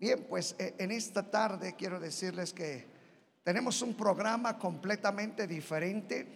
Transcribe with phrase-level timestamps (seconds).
[0.00, 2.86] Bien, pues eh, en esta tarde quiero decirles que
[3.44, 6.26] tenemos un programa completamente diferente.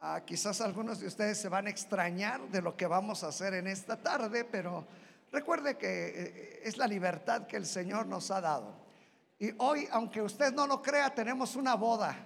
[0.00, 3.54] Ah, quizás algunos de ustedes se van a extrañar de lo que vamos a hacer
[3.54, 4.84] en esta tarde, pero
[5.30, 8.74] recuerde que eh, es la libertad que el Señor nos ha dado.
[9.38, 12.16] Y hoy, aunque usted no lo crea, tenemos una boda.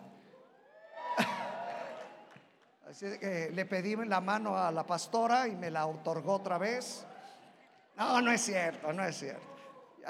[2.89, 7.05] Así que le pedí la mano a la pastora y me la otorgó otra vez.
[7.99, 9.48] No, no es cierto, no es cierto.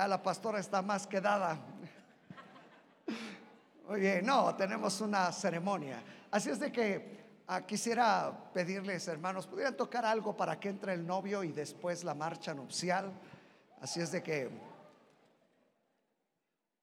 [0.06, 1.58] La pastora está más quedada.
[3.89, 6.02] Oye, no, tenemos una ceremonia.
[6.30, 11.04] Así es de que ah, quisiera pedirles, hermanos, pudieran tocar algo para que entre el
[11.04, 13.11] novio y después la marcha nupcial.
[13.80, 14.50] Así es de que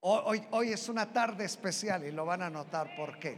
[0.01, 3.37] hoy, hoy es una tarde especial y lo van a notar por qué.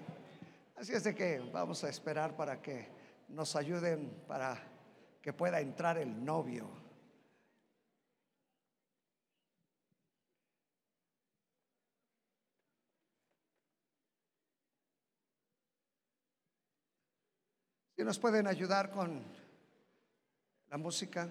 [0.76, 2.90] Así es de que vamos a esperar para que
[3.28, 4.58] nos ayuden para
[5.22, 6.87] que pueda entrar el novio.
[17.98, 19.24] Si nos pueden ayudar con
[20.70, 21.28] la música.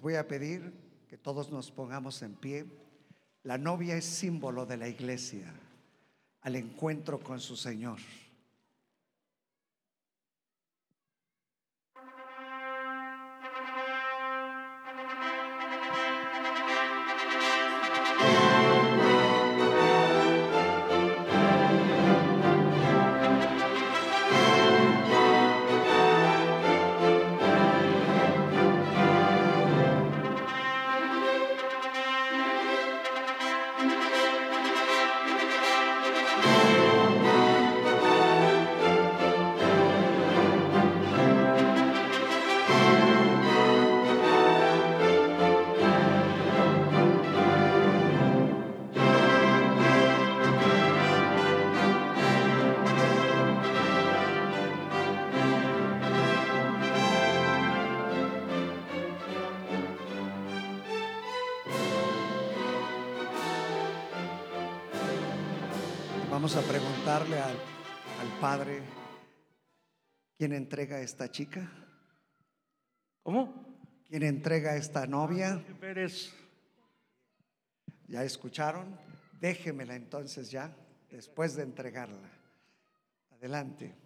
[0.00, 0.72] Voy a pedir
[1.08, 2.64] que todos nos pongamos en pie.
[3.42, 5.52] La novia es símbolo de la iglesia
[6.40, 7.98] al encuentro con su Señor.
[70.70, 71.68] Entrega a esta chica?
[73.24, 74.04] ¿Cómo?
[74.06, 75.60] ¿Quién entrega a esta novia?
[78.06, 78.96] ¿Ya escucharon?
[79.40, 80.72] Déjemela entonces ya,
[81.10, 82.30] después de entregarla.
[83.32, 83.96] Adelante.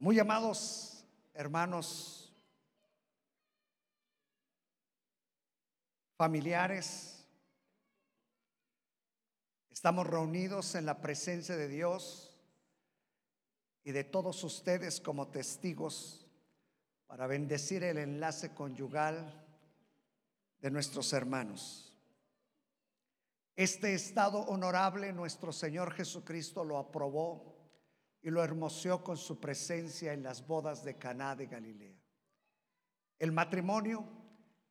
[0.00, 2.34] Muy amados hermanos
[6.16, 7.17] familiares,
[9.78, 12.36] estamos reunidos en la presencia de Dios
[13.84, 16.26] y de todos ustedes como testigos
[17.06, 19.46] para bendecir el enlace conyugal
[20.60, 21.96] de nuestros hermanos.
[23.54, 27.70] Este estado honorable nuestro Señor Jesucristo lo aprobó
[28.20, 32.02] y lo hermoseó con su presencia en las bodas de Caná de Galilea.
[33.16, 34.04] El matrimonio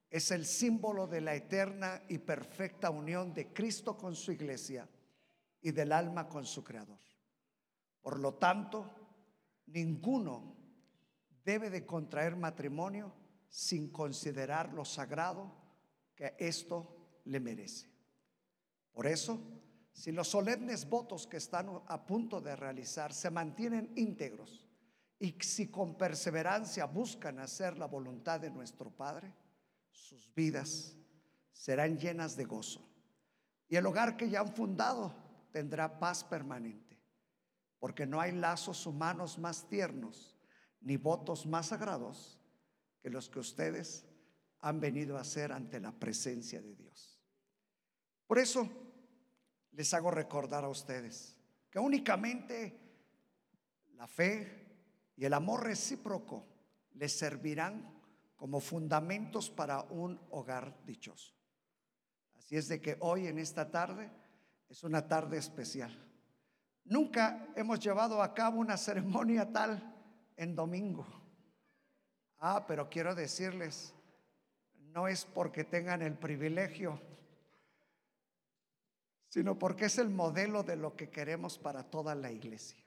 [0.09, 4.85] es el símbolo de la eterna y perfecta unión de Cristo con su iglesia
[5.67, 7.01] y del alma con su Creador.
[7.99, 8.89] Por lo tanto,
[9.65, 10.55] ninguno
[11.43, 13.13] debe de contraer matrimonio
[13.49, 15.51] sin considerar lo sagrado
[16.15, 17.91] que esto le merece.
[18.93, 19.41] Por eso,
[19.91, 24.65] si los solemnes votos que están a punto de realizar se mantienen íntegros
[25.19, 29.33] y si con perseverancia buscan hacer la voluntad de nuestro Padre,
[29.91, 30.95] sus vidas
[31.51, 32.87] serán llenas de gozo.
[33.67, 36.99] Y el hogar que ya han fundado tendrá paz permanente,
[37.79, 40.38] porque no hay lazos humanos más tiernos
[40.81, 42.39] ni votos más sagrados
[43.01, 44.05] que los que ustedes
[44.59, 47.21] han venido a hacer ante la presencia de Dios.
[48.25, 48.69] Por eso
[49.71, 51.38] les hago recordar a ustedes
[51.69, 52.79] que únicamente
[53.94, 54.65] la fe
[55.15, 56.45] y el amor recíproco
[56.94, 57.97] les servirán
[58.35, 61.33] como fundamentos para un hogar dichoso.
[62.35, 64.11] Así es de que hoy en esta tarde
[64.69, 65.91] es una tarde especial.
[66.83, 69.95] Nunca hemos llevado a cabo una ceremonia tal
[70.35, 71.05] en domingo.
[72.39, 73.93] Ah, pero quiero decirles,
[74.93, 76.99] no es porque tengan el privilegio,
[79.29, 82.81] sino porque es el modelo de lo que queremos para toda la iglesia.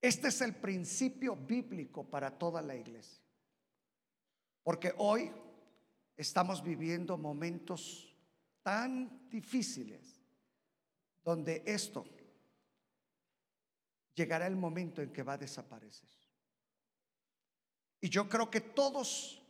[0.00, 3.22] Este es el principio bíblico para toda la iglesia.
[4.64, 5.32] Porque hoy
[6.16, 8.14] estamos viviendo momentos
[8.62, 10.21] tan difíciles
[11.24, 12.04] donde esto
[14.14, 16.08] llegará el momento en que va a desaparecer.
[18.00, 19.40] Y yo creo que todos,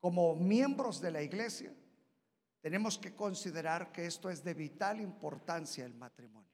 [0.00, 1.72] como miembros de la iglesia,
[2.60, 6.50] tenemos que considerar que esto es de vital importancia el matrimonio.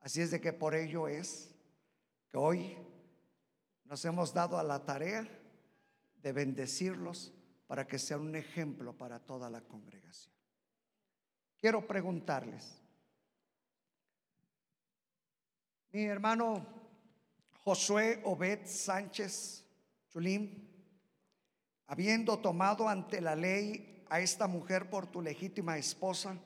[0.00, 1.54] Así es de que por ello es
[2.30, 2.76] que hoy
[3.84, 5.26] nos hemos dado a la tarea
[6.16, 7.32] de bendecirlos
[7.66, 10.37] para que sean un ejemplo para toda la congregación.
[11.60, 12.80] Quiero preguntarles,
[15.90, 16.64] mi hermano
[17.64, 19.64] Josué Obed Sánchez
[20.08, 20.68] Chulim,
[21.86, 26.38] habiendo tomado ante la ley a esta mujer por tu legítima esposa,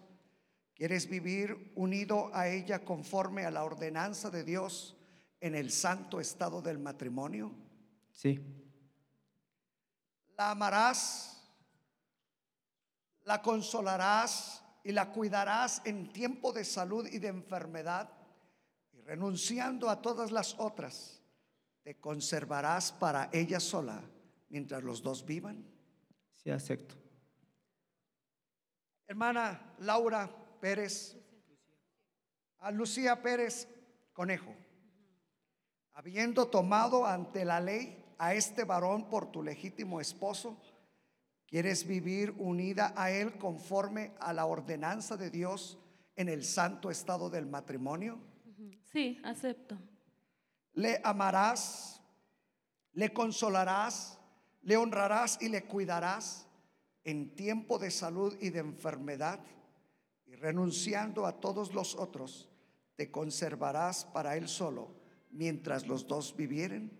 [0.74, 4.96] ¿Quieres vivir unido a ella conforme a la ordenanza de Dios
[5.40, 7.52] en el santo estado del matrimonio?
[8.10, 8.40] Sí.
[10.36, 11.40] La amarás,
[13.24, 18.10] la consolarás y la cuidarás en tiempo de salud y de enfermedad
[18.92, 21.22] y renunciando a todas las otras,
[21.82, 24.02] te conservarás para ella sola
[24.48, 25.64] mientras los dos vivan.
[26.36, 26.96] Sí, acepto.
[29.06, 30.30] Hermana Laura,
[30.60, 31.16] Pérez,
[32.58, 33.68] a Lucía Pérez
[34.12, 34.54] Conejo,
[35.92, 40.60] habiendo tomado ante la ley a este varón por tu legítimo esposo,
[41.52, 45.78] ¿quieres vivir unida a él conforme a la ordenanza de Dios
[46.16, 48.18] en el santo estado del matrimonio?
[48.90, 49.76] Sí, acepto.
[50.72, 52.00] Le amarás,
[52.94, 54.18] le consolarás,
[54.62, 56.46] le honrarás y le cuidarás
[57.04, 59.38] en tiempo de salud y de enfermedad
[60.24, 62.48] y renunciando a todos los otros,
[62.96, 64.94] te conservarás para él solo
[65.30, 66.98] mientras los dos vivieren.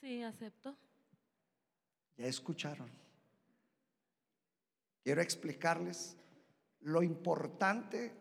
[0.00, 0.76] Sí, acepto.
[2.16, 3.00] Ya escucharon.
[5.02, 6.16] Quiero explicarles
[6.80, 8.12] lo importante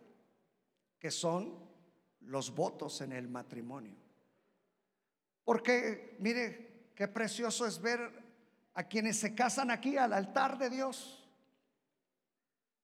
[0.99, 1.57] que son
[2.21, 3.95] los votos en el matrimonio.
[5.43, 7.99] Porque, mire, qué precioso es ver
[8.73, 11.27] a quienes se casan aquí al altar de Dios.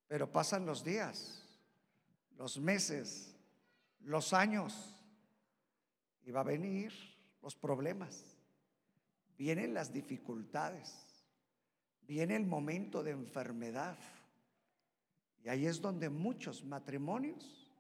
[0.08, 1.46] Pero pasan los días
[2.38, 3.36] los meses,
[4.02, 4.94] los años,
[6.24, 6.94] y va a venir
[7.42, 8.38] los problemas,
[9.38, 11.05] vienen las dificultades,
[12.08, 13.98] viene el momento de enfermedad.
[15.44, 17.72] Y ahí es donde muchos matrimonios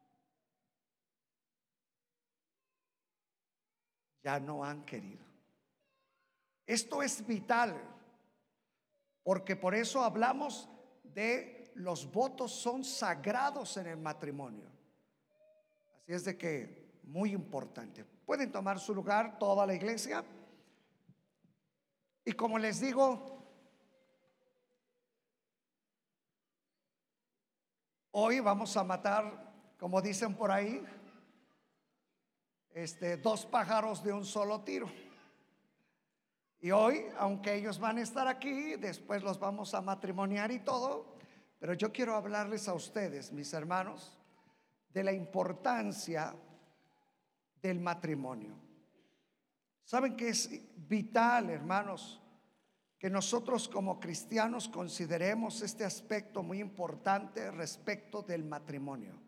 [4.23, 5.25] ya no han querido.
[6.65, 7.79] Esto es vital,
[9.23, 10.67] porque por eso hablamos
[11.03, 14.71] de los votos son sagrados en el matrimonio.
[16.01, 18.03] Así es de que, muy importante.
[18.03, 20.23] Pueden tomar su lugar toda la iglesia.
[22.23, 23.44] Y como les digo,
[28.17, 30.81] hoy vamos a matar, como dicen por ahí,
[32.73, 34.89] este, dos pájaros de un solo tiro.
[36.61, 41.17] Y hoy, aunque ellos van a estar aquí, después los vamos a matrimoniar y todo,
[41.59, 44.17] pero yo quiero hablarles a ustedes, mis hermanos,
[44.93, 46.33] de la importancia
[47.61, 48.55] del matrimonio.
[49.83, 50.49] ¿Saben que es
[50.87, 52.21] vital, hermanos,
[53.05, 59.21] que nosotros como cristianos consideremos este aspecto muy importante respecto del matrimonio?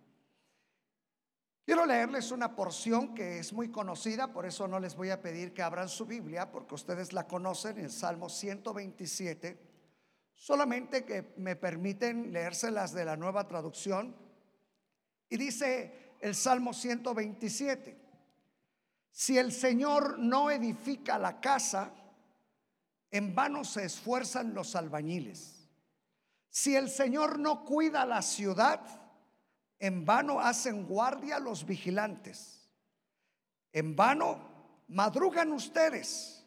[1.64, 5.54] Quiero leerles una porción que es muy conocida, por eso no les voy a pedir
[5.54, 9.60] que abran su Biblia, porque ustedes la conocen en Salmo 127
[10.34, 14.16] Solamente que me permiten leérselas de la nueva traducción.
[15.30, 17.96] Y dice el Salmo 127,
[19.12, 21.94] si el Señor no edifica la casa,
[23.12, 25.70] en vano se esfuerzan los albañiles.
[26.50, 28.82] Si el Señor no cuida la ciudad,
[29.80, 32.70] en vano hacen guardia los vigilantes.
[33.72, 34.40] En vano
[34.88, 36.44] madrugan ustedes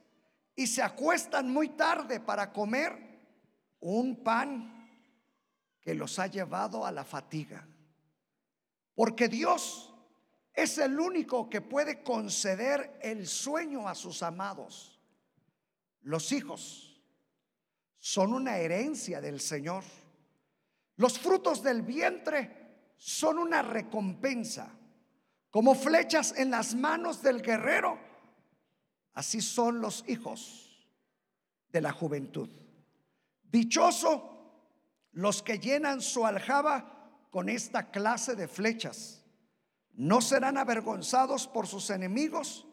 [0.57, 3.11] y se acuestan muy tarde para comer
[3.81, 4.91] un pan
[5.81, 7.67] que los ha llevado a la fatiga.
[8.95, 9.95] Porque Dios
[10.53, 15.00] es el único que puede conceder el sueño a sus amados.
[16.03, 17.03] Los hijos
[17.99, 19.85] son una herencia del Señor.
[20.97, 24.71] Los frutos del vientre son una recompensa.
[25.51, 27.99] Como flechas en las manos del guerrero,
[29.15, 30.89] así son los hijos
[31.73, 32.49] de la juventud.
[33.43, 34.31] Dichoso
[35.13, 39.25] los que llenan su aljaba con esta clase de flechas.
[39.93, 42.67] No serán avergonzados por sus enemigos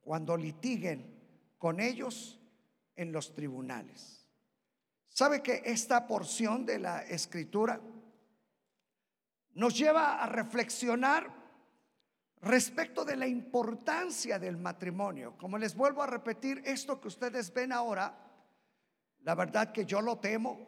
[0.00, 1.14] cuando litiguen
[1.58, 2.40] con ellos
[2.96, 4.26] en los tribunales.
[5.08, 7.80] ¿Sabe que esta porción de la escritura
[9.54, 11.32] nos lleva a reflexionar
[12.42, 15.36] respecto de la importancia del matrimonio?
[15.38, 18.14] Como les vuelvo a repetir, esto que ustedes ven ahora,
[19.20, 20.66] la verdad que yo lo temo,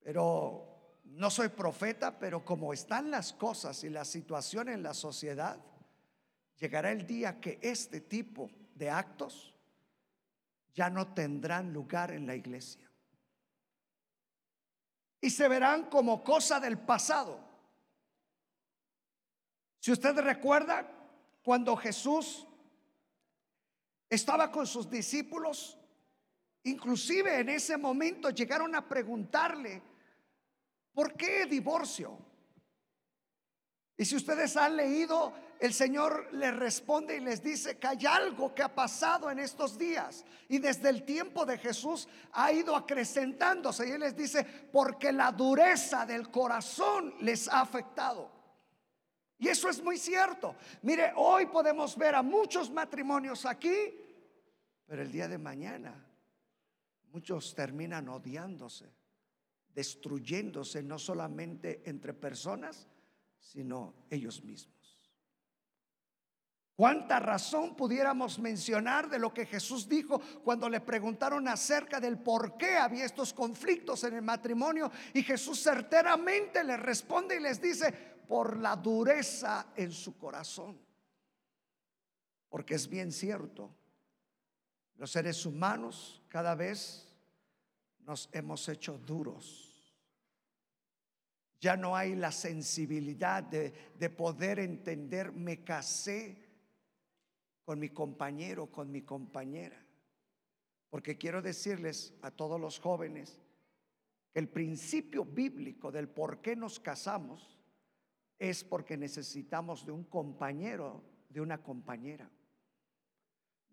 [0.00, 0.70] pero
[1.04, 5.58] no soy profeta, pero como están las cosas y la situación en la sociedad,
[6.58, 9.52] llegará el día que este tipo de actos
[10.74, 12.90] ya no tendrán lugar en la iglesia.
[15.20, 17.38] Y se verán como cosa del pasado.
[19.78, 20.90] Si usted recuerda,
[21.42, 22.46] cuando Jesús
[24.08, 25.78] estaba con sus discípulos,
[26.64, 29.82] inclusive en ese momento llegaron a preguntarle,
[30.92, 32.18] ¿Por qué divorcio?
[33.96, 38.54] Y si ustedes han leído, el Señor les responde y les dice que hay algo
[38.54, 40.24] que ha pasado en estos días.
[40.48, 43.88] Y desde el tiempo de Jesús ha ido acrecentándose.
[43.88, 48.30] Y Él les dice, porque la dureza del corazón les ha afectado.
[49.38, 50.56] Y eso es muy cierto.
[50.82, 53.94] Mire, hoy podemos ver a muchos matrimonios aquí,
[54.86, 55.94] pero el día de mañana
[57.12, 59.00] muchos terminan odiándose
[59.74, 62.88] destruyéndose no solamente entre personas,
[63.38, 64.79] sino ellos mismos.
[66.80, 72.56] ¿Cuánta razón pudiéramos mencionar de lo que Jesús dijo cuando le preguntaron acerca del por
[72.56, 74.90] qué había estos conflictos en el matrimonio?
[75.12, 77.92] Y Jesús certeramente les responde y les dice,
[78.26, 80.80] por la dureza en su corazón.
[82.48, 83.76] Porque es bien cierto,
[84.96, 87.06] los seres humanos cada vez
[88.06, 89.94] nos hemos hecho duros.
[91.60, 96.48] Ya no hay la sensibilidad de, poder entender, me casé
[97.64, 99.84] con mi compañero, con mi compañera.
[100.88, 103.40] Porque quiero decirles a todos los jóvenes
[104.32, 107.58] que el principio bíblico del por qué nos casamos
[108.38, 112.30] es porque necesitamos de un compañero, de una compañera.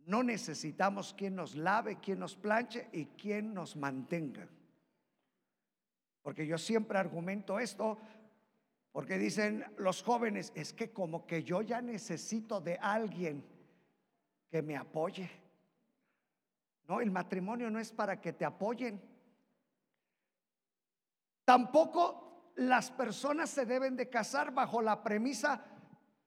[0.05, 4.47] No necesitamos quien nos lave, quien nos planche y quien nos mantenga.
[6.21, 7.97] Porque yo siempre argumento esto,
[8.91, 13.43] porque dicen los jóvenes, es que como que yo ya necesito de alguien
[14.49, 15.29] que me apoye.
[16.87, 19.01] No, el matrimonio no es para que te apoyen.
[21.43, 25.63] Tampoco las personas se deben de casar bajo la premisa,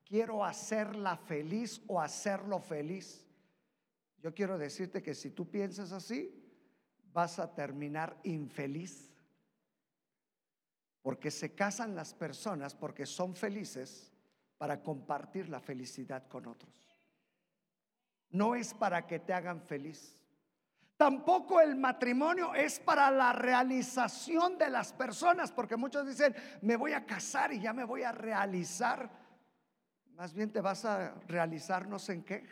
[0.05, 3.25] quiero hacerla feliz o hacerlo feliz.
[4.19, 6.41] Yo quiero decirte que si tú piensas así,
[7.11, 9.11] vas a terminar infeliz.
[11.01, 14.13] Porque se casan las personas porque son felices
[14.57, 16.90] para compartir la felicidad con otros.
[18.31, 20.17] No es para que te hagan feliz.
[21.01, 26.93] Tampoco el matrimonio es para la realización de las personas, porque muchos dicen, me voy
[26.93, 29.09] a casar y ya me voy a realizar.
[30.13, 32.45] Más bien te vas a realizarnos en qué?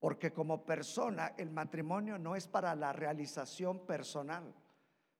[0.00, 4.52] Porque como persona el matrimonio no es para la realización personal,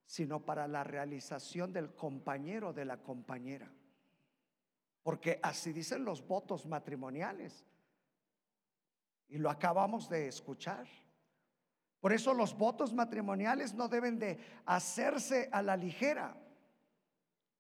[0.05, 3.73] sino para la realización del compañero de la compañera.
[5.05, 7.65] Porque así dicen los votos matrimoniales.
[9.33, 10.87] Y lo acabamos de escuchar.
[12.01, 16.37] Por eso los votos matrimoniales no deben de hacerse a la ligera.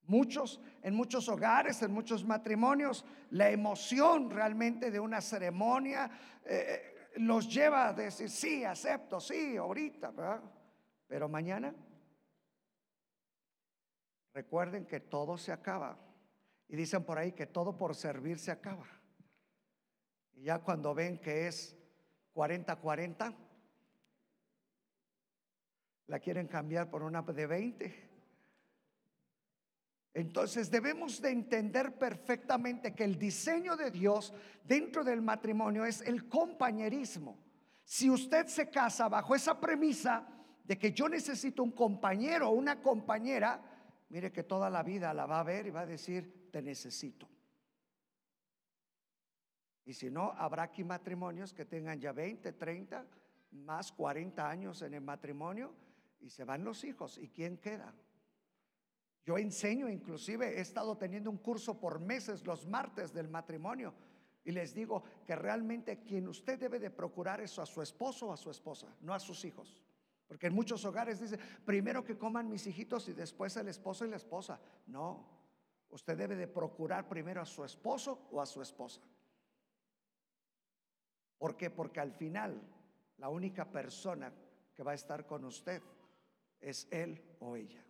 [0.02, 6.10] Muchos, en muchos hogares, en muchos matrimonios, la emoción realmente de una ceremonia
[6.44, 10.12] eh, los lleva a decir, sí, acepto, sí, ahorita,
[11.06, 11.74] pero mañana,
[14.34, 15.96] recuerden que todo se acaba.
[16.68, 19.01] Y dicen por ahí que todo por servir se acaba.
[20.34, 21.76] Y ya cuando ven que es
[22.34, 23.34] 40-40,
[26.06, 28.12] la quieren cambiar por una de 20.
[30.14, 34.34] Entonces debemos de entender perfectamente que el diseño de Dios
[34.64, 37.38] dentro del matrimonio es el compañerismo.
[37.84, 40.26] Si usted se casa bajo esa premisa
[40.64, 43.60] de que yo necesito un compañero o una compañera,
[44.10, 47.31] mire que toda la vida la va a ver y va a decir, te necesito.
[49.84, 53.06] Y si no, habrá aquí matrimonios que tengan ya 20, 30,
[53.52, 55.72] más 40 años en el matrimonio
[56.20, 57.18] y se van los hijos.
[57.18, 57.92] ¿Y quién queda?
[59.24, 63.94] Yo enseño, inclusive he estado teniendo un curso por meses los martes del matrimonio
[64.44, 68.32] y les digo que realmente quien usted debe de procurar es a su esposo o
[68.32, 69.80] a su esposa, no a sus hijos.
[70.26, 74.08] Porque en muchos hogares dice, primero que coman mis hijitos y después el esposo y
[74.08, 74.58] la esposa.
[74.86, 75.28] No,
[75.90, 79.00] usted debe de procurar primero a su esposo o a su esposa.
[81.42, 81.70] ¿Por qué?
[81.70, 82.62] Porque al final
[83.16, 84.32] la única persona
[84.72, 85.82] que va a estar con usted
[86.60, 87.84] es él o ella.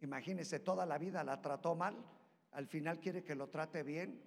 [0.00, 1.94] Imagínese, toda la vida la trató mal,
[2.50, 4.20] al final quiere que lo trate bien.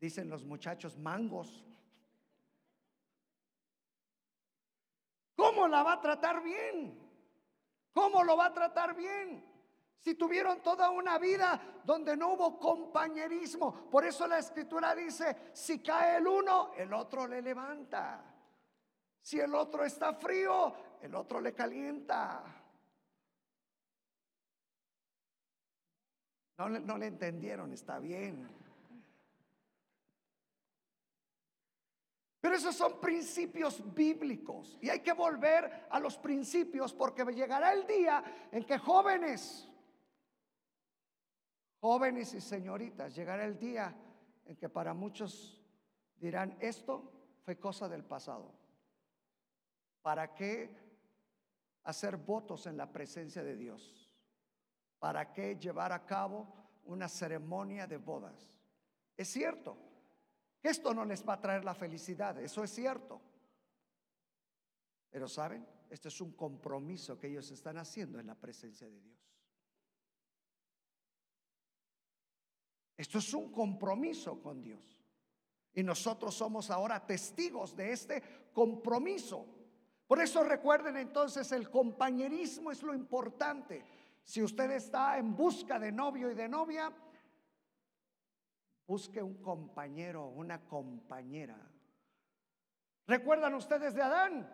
[0.00, 1.66] Dicen los muchachos mangos.
[5.34, 6.98] ¿Cómo la va a tratar bien?
[7.92, 9.44] ¿Cómo lo va a tratar bien?
[9.98, 13.90] Si tuvieron toda una vida donde no hubo compañerismo.
[13.90, 18.22] Por eso la escritura dice, si cae el uno, el otro le levanta.
[19.20, 22.44] Si el otro está frío, el otro le calienta.
[26.58, 28.48] No, no le entendieron, está bien.
[32.46, 37.84] Pero esos son principios bíblicos y hay que volver a los principios porque llegará el
[37.88, 38.22] día
[38.52, 39.68] en que jóvenes,
[41.86, 43.94] jóvenes y señoritas, llegará el día
[44.44, 45.62] en que para muchos
[46.16, 47.12] dirán, esto
[47.44, 48.52] fue cosa del pasado.
[50.02, 50.76] ¿Para qué
[51.84, 54.10] hacer votos en la presencia de Dios?
[54.98, 56.52] ¿Para qué llevar a cabo
[56.86, 58.52] una ceremonia de bodas?
[59.16, 59.78] Es cierto
[60.60, 63.20] que esto no les va a traer la felicidad, eso es cierto.
[65.08, 69.16] Pero saben, este es un compromiso que ellos están haciendo en la presencia de Dios.
[72.96, 74.96] Esto es un compromiso con Dios.
[75.74, 78.22] Y nosotros somos ahora testigos de este
[78.54, 79.46] compromiso.
[80.06, 83.84] Por eso recuerden entonces, el compañerismo es lo importante.
[84.24, 86.90] Si usted está en busca de novio y de novia,
[88.86, 91.58] busque un compañero, una compañera.
[93.06, 94.50] ¿Recuerdan ustedes de Adán?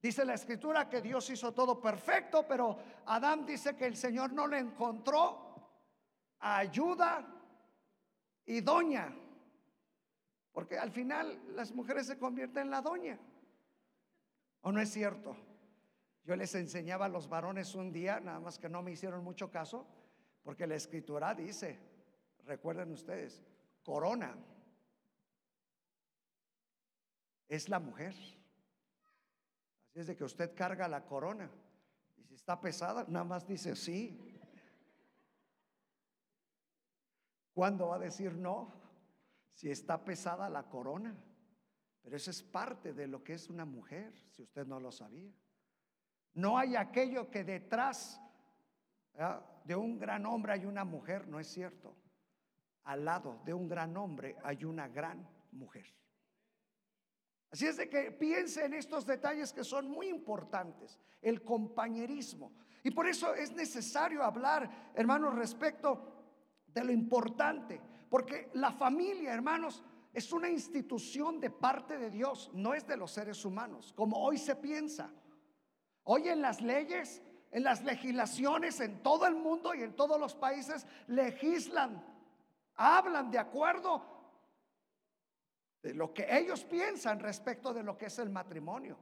[0.00, 4.46] Dice la escritura que Dios hizo todo perfecto, pero Adán dice que el Señor no
[4.46, 5.45] le encontró
[6.38, 7.26] ayuda
[8.44, 9.14] y doña.
[10.52, 13.18] Porque al final las mujeres se convierten en la doña.
[14.62, 15.36] ¿O no es cierto?
[16.24, 19.50] Yo les enseñaba a los varones un día, nada más que no me hicieron mucho
[19.50, 19.86] caso,
[20.42, 21.78] porque la escritura dice,
[22.44, 23.44] recuerden ustedes,
[23.84, 24.36] corona
[27.48, 28.14] es la mujer.
[29.88, 31.50] Así es de que usted carga la corona.
[32.16, 34.35] Y si está pesada, nada más dice sí.
[37.56, 38.70] ¿Cuándo va a decir no?
[39.54, 41.16] Si está pesada la corona.
[42.02, 45.32] Pero eso es parte de lo que es una mujer, si usted no lo sabía.
[46.34, 48.20] No hay aquello que detrás
[49.64, 51.96] de un gran hombre hay una mujer, no es cierto.
[52.84, 55.86] Al lado de un gran hombre hay una gran mujer.
[57.50, 62.52] Así es de que piense en estos detalles que son muy importantes, el compañerismo.
[62.84, 66.15] Y por eso es necesario hablar, hermanos, respecto
[66.76, 72.74] de lo importante, porque la familia, hermanos, es una institución de parte de Dios, no
[72.74, 75.10] es de los seres humanos, como hoy se piensa.
[76.04, 80.34] Hoy en las leyes, en las legislaciones, en todo el mundo y en todos los
[80.34, 82.04] países, legislan,
[82.74, 84.02] hablan de acuerdo
[85.82, 88.98] de lo que ellos piensan respecto de lo que es el matrimonio.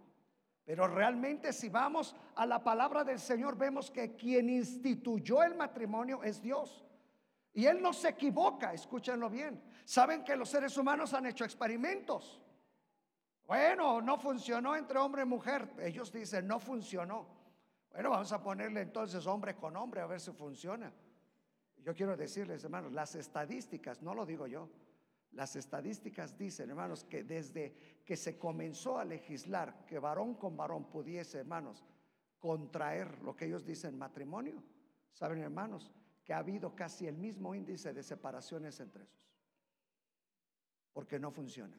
[0.64, 6.22] Pero realmente si vamos a la palabra del Señor, vemos que quien instituyó el matrimonio
[6.22, 6.83] es Dios.
[7.54, 9.62] Y Él no se equivoca, escúchenlo bien.
[9.84, 12.42] Saben que los seres humanos han hecho experimentos.
[13.46, 15.72] Bueno, no funcionó entre hombre y mujer.
[15.78, 17.26] Ellos dicen, no funcionó.
[17.90, 20.92] Bueno, vamos a ponerle entonces hombre con hombre a ver si funciona.
[21.76, 24.68] Yo quiero decirles, hermanos, las estadísticas, no lo digo yo,
[25.32, 30.86] las estadísticas dicen, hermanos, que desde que se comenzó a legislar que varón con varón
[30.86, 31.84] pudiese, hermanos,
[32.38, 34.62] contraer lo que ellos dicen matrimonio,
[35.12, 35.92] saben, hermanos,
[36.24, 39.30] que ha habido casi el mismo índice de separaciones entre esos,
[40.92, 41.76] porque no funciona.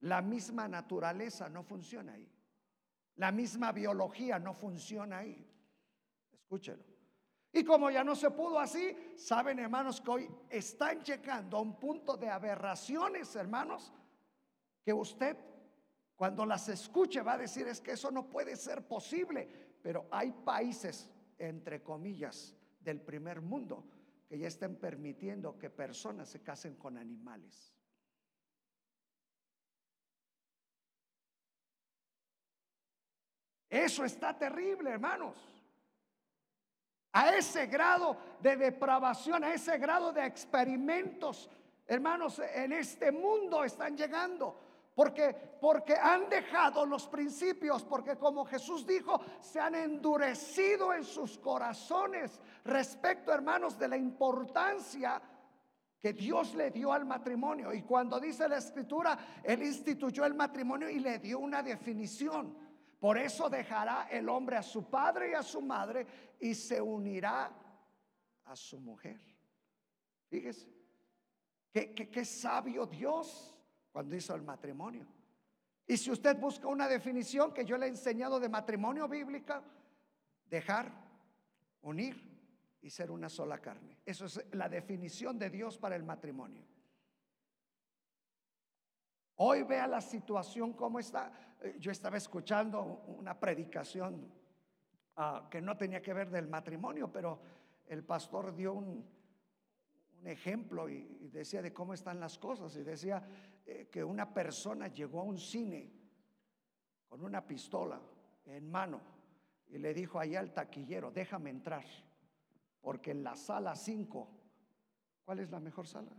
[0.00, 2.30] La misma naturaleza no funciona ahí.
[3.16, 5.46] La misma biología no funciona ahí.
[6.32, 6.82] Escúchelo.
[7.52, 11.78] Y como ya no se pudo así, saben hermanos que hoy están llegando a un
[11.78, 13.92] punto de aberraciones, hermanos,
[14.82, 15.36] que usted
[16.16, 19.48] cuando las escuche va a decir es que eso no puede ser posible,
[19.82, 21.10] pero hay países,
[21.48, 23.84] entre comillas, del primer mundo
[24.28, 27.74] que ya están permitiendo que personas se casen con animales.
[33.68, 35.52] Eso está terrible, hermanos
[37.12, 41.50] a ese grado de depravación, a ese grado de experimentos,
[41.86, 44.71] hermanos, en este mundo están llegando.
[44.94, 51.38] Porque, porque han dejado los principios, porque como Jesús dijo, se han endurecido en sus
[51.38, 55.20] corazones respecto, hermanos, de la importancia
[55.98, 57.72] que Dios le dio al matrimonio.
[57.72, 62.56] Y cuando dice la escritura, Él instituyó el matrimonio y le dio una definición.
[62.98, 66.06] Por eso dejará el hombre a su padre y a su madre
[66.40, 67.52] y se unirá
[68.44, 69.20] a su mujer.
[70.28, 70.72] Fíjese,
[71.72, 73.54] qué, sabio Dios
[73.92, 75.06] cuando hizo el matrimonio.
[75.86, 79.62] Y si usted busca una definición que yo le he enseñado de matrimonio bíblica,
[80.46, 80.90] dejar,
[81.82, 82.32] unir
[82.80, 83.98] y ser una sola carne.
[84.04, 86.64] Eso es la definición de Dios para el matrimonio.
[89.36, 91.32] Hoy vea la situación como está.
[91.60, 94.32] Eh, yo estaba escuchando una predicación
[95.16, 97.40] ah, que no tenía que ver del matrimonio, pero
[97.86, 99.04] el pastor dio un,
[100.24, 102.76] ejemplo y, decía de cómo están las cosas.
[102.76, 103.22] Y decía
[103.66, 105.90] eh, que una persona llegó a un cine
[107.08, 108.00] con una pistola
[108.46, 109.00] en mano
[109.68, 111.84] y le dijo allá al taquillero, déjame entrar,
[112.80, 114.28] porque en la sala 5,
[115.24, 116.12] ¿cuál es la mejor sala?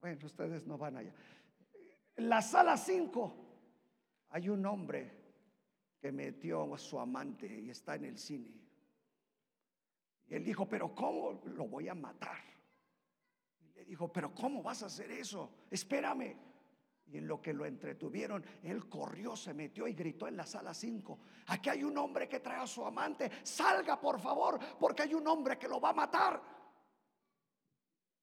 [0.00, 1.12] Bueno, ustedes no van allá.
[2.16, 3.36] En la sala 5
[4.30, 5.20] hay un hombre
[6.00, 8.50] que metió a su amante y está en el cine.
[10.30, 12.38] Él dijo, pero ¿cómo lo voy a matar?
[13.60, 15.50] Y le dijo, pero ¿cómo vas a hacer eso?
[15.70, 16.36] Espérame.
[17.06, 20.72] Y en lo que lo entretuvieron, él corrió, se metió y gritó en la sala
[20.72, 25.14] 5, aquí hay un hombre que trae a su amante, salga por favor, porque hay
[25.14, 26.40] un hombre que lo va a matar.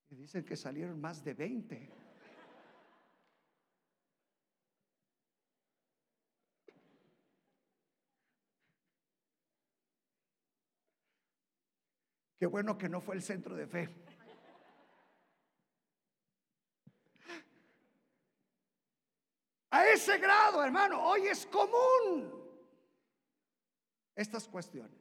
[0.10, 2.07] Y dicen que salieron más de 20.
[12.38, 13.89] Qué bueno que no fue el centro de fe.
[19.71, 22.32] A ese grado, hermano, hoy es común
[24.15, 24.97] estas cuestiones.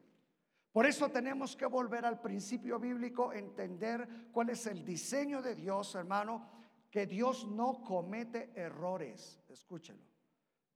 [0.73, 5.95] Por eso tenemos que volver al principio bíblico, entender cuál es el diseño de Dios,
[5.95, 6.51] hermano,
[6.91, 9.41] que Dios no comete errores.
[9.49, 10.03] Escúchelo.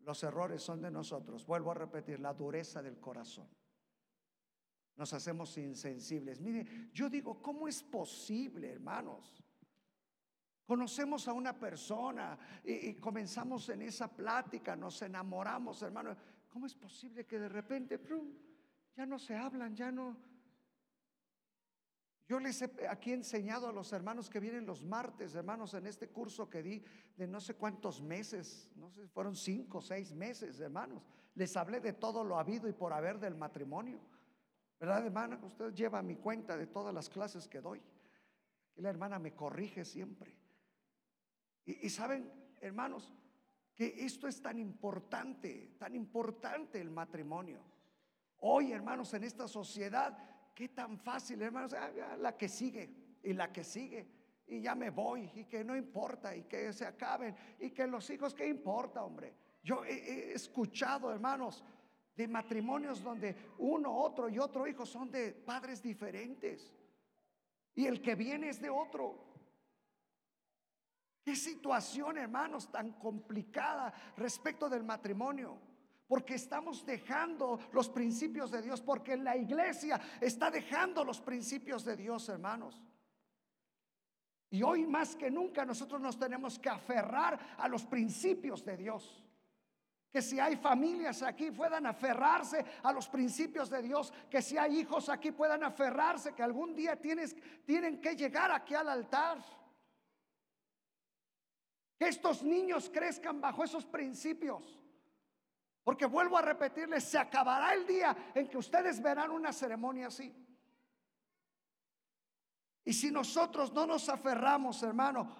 [0.00, 1.44] Los errores son de nosotros.
[1.44, 3.48] Vuelvo a repetir, la dureza del corazón.
[5.00, 6.42] Nos hacemos insensibles.
[6.42, 9.42] Mire, yo digo, ¿cómo es posible, hermanos?
[10.66, 16.14] Conocemos a una persona y, comenzamos en esa plática, nos enamoramos, hermano.
[16.50, 17.98] ¿Cómo es posible que de repente,
[18.94, 20.18] ya no se hablan, ya no.
[22.28, 26.10] Yo les he aquí enseñado a los hermanos que vienen los martes, hermanos, en este
[26.10, 26.84] curso que di
[27.16, 31.02] de no sé cuántos meses, no sé, fueron cinco o seis meses, hermanos.
[31.36, 34.19] Les hablé de todo lo habido y por haber del matrimonio.
[34.80, 35.38] ¿Verdad, hermana?
[35.42, 37.80] Usted lleva mi cuenta de todas las clases que doy.
[38.74, 40.34] Y la hermana me corrige siempre.
[41.66, 43.12] Y, y saben, hermanos,
[43.74, 47.60] que esto es tan importante, tan importante el matrimonio.
[48.38, 50.16] Hoy, hermanos, en esta sociedad,
[50.54, 54.06] qué tan fácil, hermanos, ah, la que sigue y la que sigue.
[54.46, 58.08] Y ya me voy y que no importa y que se acaben y que los
[58.10, 59.34] hijos, ¿qué importa, hombre?
[59.62, 61.62] Yo he, escuchado, hermanos,
[62.16, 66.72] de matrimonios donde uno, otro y otro hijo son de padres diferentes.
[67.74, 69.26] Y el que viene es de otro.
[71.24, 75.58] Qué situación, hermanos, tan complicada respecto del matrimonio
[76.10, 81.96] porque estamos dejando los principios de Dios, porque la iglesia está dejando los principios de
[81.96, 82.82] Dios, hermanos.
[84.50, 89.24] Y hoy más que nunca nosotros nos tenemos que aferrar a los principios de Dios.
[90.12, 94.12] Que si hay familias aquí puedan aferrarse a los principios de Dios.
[94.28, 96.34] Que si hay hijos aquí puedan aferrarse.
[96.34, 99.38] Que algún día tienen que llegar aquí al altar.
[101.96, 104.80] Que estos niños crezcan bajo esos principios.
[105.84, 110.34] Porque vuelvo a repetirles, se acabará el día en que ustedes verán una ceremonia así.
[112.84, 115.34] Y si nosotros no nos aferramos, hermano,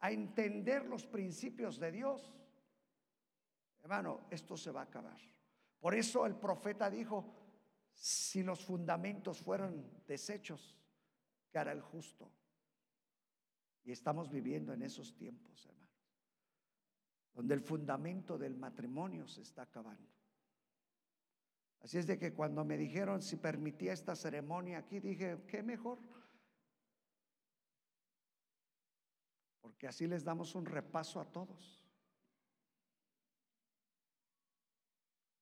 [0.00, 2.32] a entender los principios de Dios,
[3.82, 5.20] Hermano, esto se va a acabar.
[5.78, 7.34] Por eso el profeta dijo,
[7.92, 10.76] si los fundamentos fueron deshechos,
[11.50, 12.30] ¿qué hará el justo?
[13.84, 15.90] Y estamos viviendo en esos tiempos, hermano,
[17.32, 20.10] donde el fundamento del matrimonio se está acabando.
[21.80, 25.98] Así es de que cuando me dijeron si permitía esta ceremonia aquí, dije, qué mejor.
[29.62, 31.79] Porque así les damos un repaso a todos.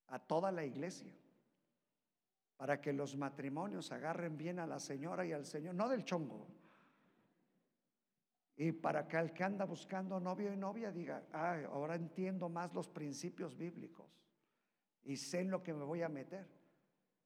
[0.08, 1.12] A toda la iglesia.
[2.56, 6.48] Para que los matrimonios agarren bien a la señora y al señor, no del chongo.
[8.56, 12.74] Y para que el que anda buscando novio y novia diga, ay, ahora entiendo más
[12.74, 14.18] los principios bíblicos
[15.04, 16.46] y sé en lo que me voy a meter.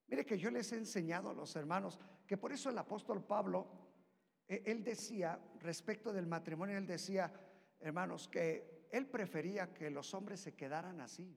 [0.09, 3.67] Mire que yo les he enseñado a los hermanos que por eso el apóstol Pablo,
[4.47, 7.33] e, él decía, respecto del matrimonio, él decía,
[7.81, 11.37] hermanos, que él prefería que los hombres se quedaran así.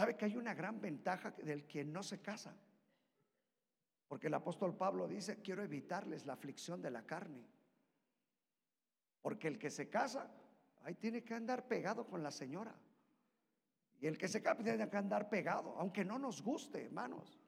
[0.00, 2.56] ¿Sabe que hay una gran ventaja del quien no se casa?
[4.08, 7.44] Porque el apóstol Pablo dice, quiero evitarles la aflicción de la carne.
[9.20, 10.26] Porque el que se casa,
[10.84, 12.74] ahí tiene que andar pegado con la señora.
[14.00, 17.38] Y el que se casa tiene que andar pegado, aunque no nos guste, hermanos.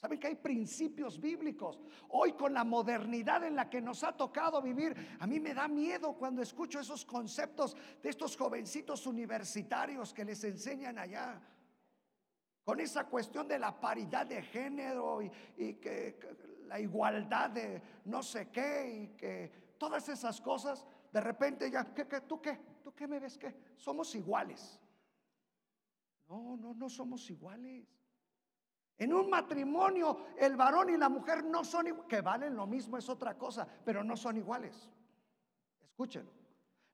[0.00, 1.78] Saben que hay principios bíblicos.
[2.08, 5.68] Hoy con la modernidad en la que nos ha tocado vivir, a mí me da
[5.68, 11.38] miedo cuando escucho esos conceptos de estos jovencitos universitarios que les enseñan allá.
[12.68, 15.30] Con esa cuestión de la paridad de género y,
[15.76, 16.18] que,
[16.66, 22.06] la igualdad de no sé qué y que todas esas cosas, de repente ya, ¿qué,
[22.06, 22.60] qué, tú qué?
[22.84, 23.56] ¿Tú qué me ves qué?
[23.78, 24.78] Somos iguales.
[26.28, 27.86] No, no, no somos iguales.
[28.98, 32.98] En un matrimonio el varón y la mujer no son iguales, que valen lo mismo
[32.98, 34.90] es otra cosa, pero no son iguales.
[35.80, 36.32] Escúchenlo.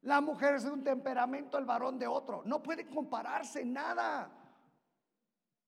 [0.03, 2.43] La mujer es de un temperamento, el varón de otro.
[2.45, 4.43] No puede compararse nada.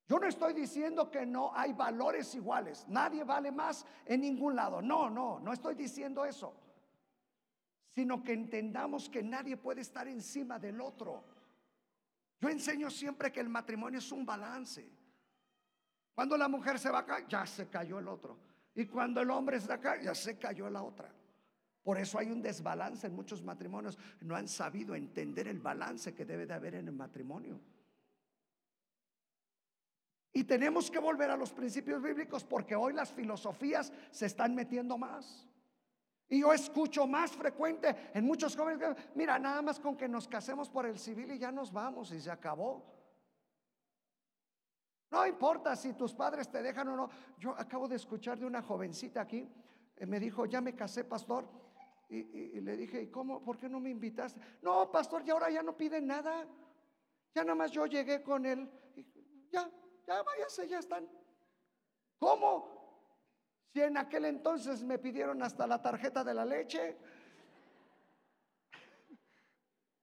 [0.08, 2.86] Yo no estoy diciendo que no hay valores iguales.
[2.88, 4.80] Nadie vale más en ningún lado.
[4.80, 6.54] No, no, no estoy diciendo eso.
[7.88, 11.24] Sino que entendamos que nadie puede estar encima del otro.
[12.40, 14.88] Yo enseño siempre que el matrimonio es un balance.
[16.14, 18.38] Cuando la mujer se va acá, ya se cayó el otro.
[18.74, 21.12] Y cuando el hombre está acá, ya se cayó la otra.
[21.82, 23.98] Por eso hay un desbalance en muchos matrimonios.
[24.20, 27.60] No han sabido entender el balance que debe de haber en el matrimonio.
[30.36, 34.98] Y tenemos que volver a los principios bíblicos porque hoy las filosofías se están metiendo
[34.98, 35.48] más.
[36.28, 40.68] Y yo escucho más frecuente en muchos jóvenes, mira, nada más con que nos casemos
[40.68, 42.84] por el civil y ya nos vamos y se acabó.
[45.10, 47.10] No importa si tus padres te dejan o no.
[47.38, 49.48] Yo acabo de escuchar de una jovencita aquí,
[49.96, 51.48] eh, me dijo, ya me casé, pastor.
[52.10, 53.42] Y, le dije, ¿y cómo?
[53.42, 54.38] ¿Por qué no me invitaste?
[54.60, 56.46] No, pastor, y ahora ya no piden nada.
[57.34, 58.70] Ya nada más yo llegué con él.
[59.50, 59.70] ya,
[60.06, 61.08] ya váyase, ya están.
[62.18, 62.76] ¿Cómo?
[63.72, 66.96] Si en aquel entonces me pidieron hasta la tarjeta de la leche.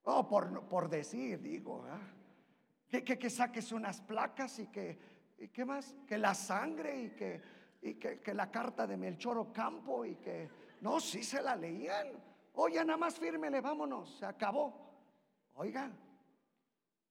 [0.06, 1.86] Oh, por, por decir, digo,
[2.90, 5.00] que, que, saques unas placas y que,
[5.38, 7.42] y qué más, que la sangre y que,
[7.82, 10.50] y que, que la carta de Melchor Campo y que,
[10.82, 12.22] no, sí se la leían.
[12.56, 14.84] Oye, nada más fírmele, vámonos, se acabó.
[15.56, 15.90] Oiga,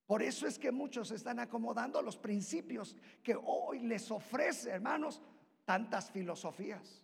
[0.05, 5.21] por eso es que muchos están acomodando los principios que hoy les ofrece, hermanos,
[5.65, 7.03] tantas filosofías.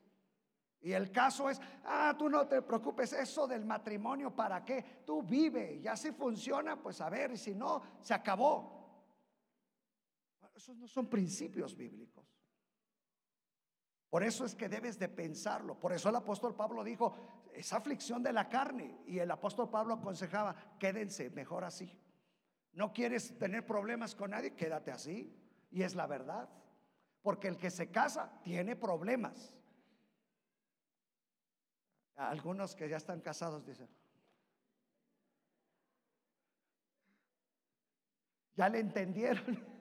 [0.81, 5.03] Y el caso es, ah, tú no te preocupes, eso del matrimonio, ¿para qué?
[5.05, 8.77] Tú vive, ya si funciona, pues a ver, y si no, se acabó.
[10.55, 12.25] Esos no son principios bíblicos.
[14.09, 15.79] Por eso es que debes de pensarlo.
[15.79, 17.15] Por eso el apóstol Pablo dijo,
[17.53, 18.99] esa aflicción de la carne.
[19.05, 21.91] Y el apóstol Pablo aconsejaba, quédense mejor así.
[22.73, 25.35] No quieres tener problemas con nadie, quédate así.
[25.71, 26.49] Y es la verdad.
[27.21, 29.53] Porque el que se casa tiene problemas.
[32.15, 33.89] Algunos que ya están casados dicen,
[38.55, 39.67] ¿ya le entendieron?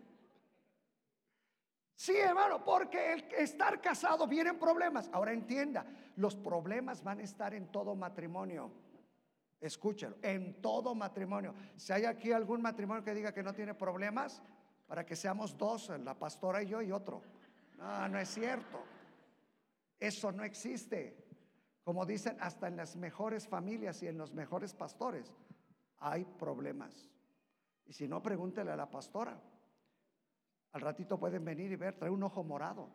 [2.01, 5.11] Sí, hermano, porque el estar casado vienen problemas.
[5.13, 8.71] Ahora entienda, los problemas van a estar en todo matrimonio.
[9.61, 11.55] Escúchalo, en todo matrimonio.
[11.77, 14.43] Si hay aquí algún matrimonio que diga que no tiene problemas,
[14.87, 17.23] para que seamos dos, la pastora y yo y otro.
[17.77, 18.83] No, no es cierto.
[19.99, 21.27] Eso no existe.
[21.85, 25.35] Como dicen, hasta en las mejores familias y en los mejores pastores
[25.99, 27.09] hay problemas.
[27.87, 29.39] Y si no, pregúntele a la pastora.
[30.73, 32.89] Al ratito pueden venir y ver, trae un ojo morado.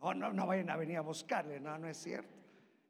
[0.00, 2.36] No, no, no vayan a venir a buscarle, no, no es cierto.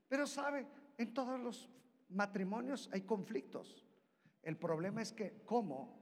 [0.09, 0.66] Pero sabe,
[1.00, 1.70] en todos los
[2.10, 3.86] matrimonios hay conflictos.
[4.42, 5.98] El problema es que cómo,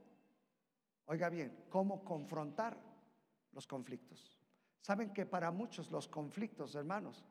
[1.05, 2.77] oiga bien, cómo confrontar
[3.53, 4.37] los conflictos.
[4.81, 7.25] Saben que para muchos los conflictos, hermanos,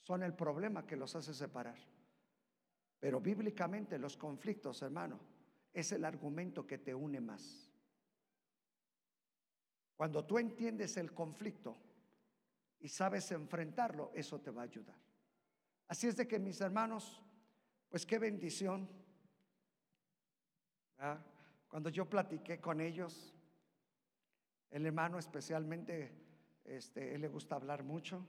[0.00, 1.76] son el problema que los hace separar.
[3.00, 5.20] Pero bíblicamente los conflictos, hermano,
[5.74, 7.70] es el argumento que te une más.
[9.94, 11.76] Cuando tú entiendes el conflicto
[12.80, 15.03] y sabes enfrentarlo, eso te va a ayudar.
[15.94, 17.22] Así es de que mis hermanos,
[17.88, 18.88] pues qué bendición.
[21.68, 23.32] Cuando yo platiqué con ellos,
[24.70, 26.10] el hermano especialmente,
[26.64, 28.26] este, él le gusta hablar mucho.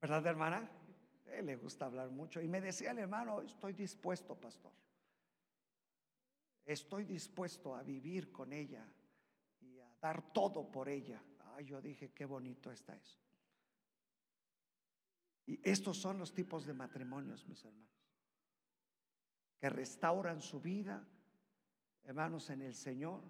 [0.00, 0.68] ¿Verdad, hermana?
[1.26, 2.40] Él le gusta hablar mucho.
[2.40, 4.72] Y me decía el hermano, estoy dispuesto, pastor.
[6.64, 8.84] Estoy dispuesto a vivir con ella
[9.60, 11.22] y a dar todo por ella.
[11.54, 13.24] Ay, yo dije, qué bonito está eso.
[15.46, 17.90] Y estos son los tipos de matrimonios, mis hermanos,
[19.58, 21.06] que restauran su vida,
[22.04, 23.22] hermanos, en el Señor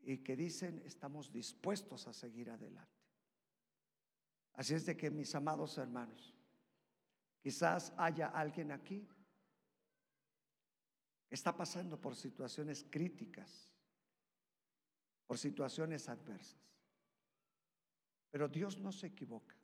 [0.00, 2.98] y que dicen, estamos dispuestos a seguir adelante.
[4.54, 6.34] Así es de que, mis amados hermanos,
[7.40, 9.06] quizás haya alguien aquí
[11.28, 13.70] que está pasando por situaciones críticas,
[15.26, 16.58] por situaciones adversas.
[18.30, 19.54] Pero Dios no se equivoca.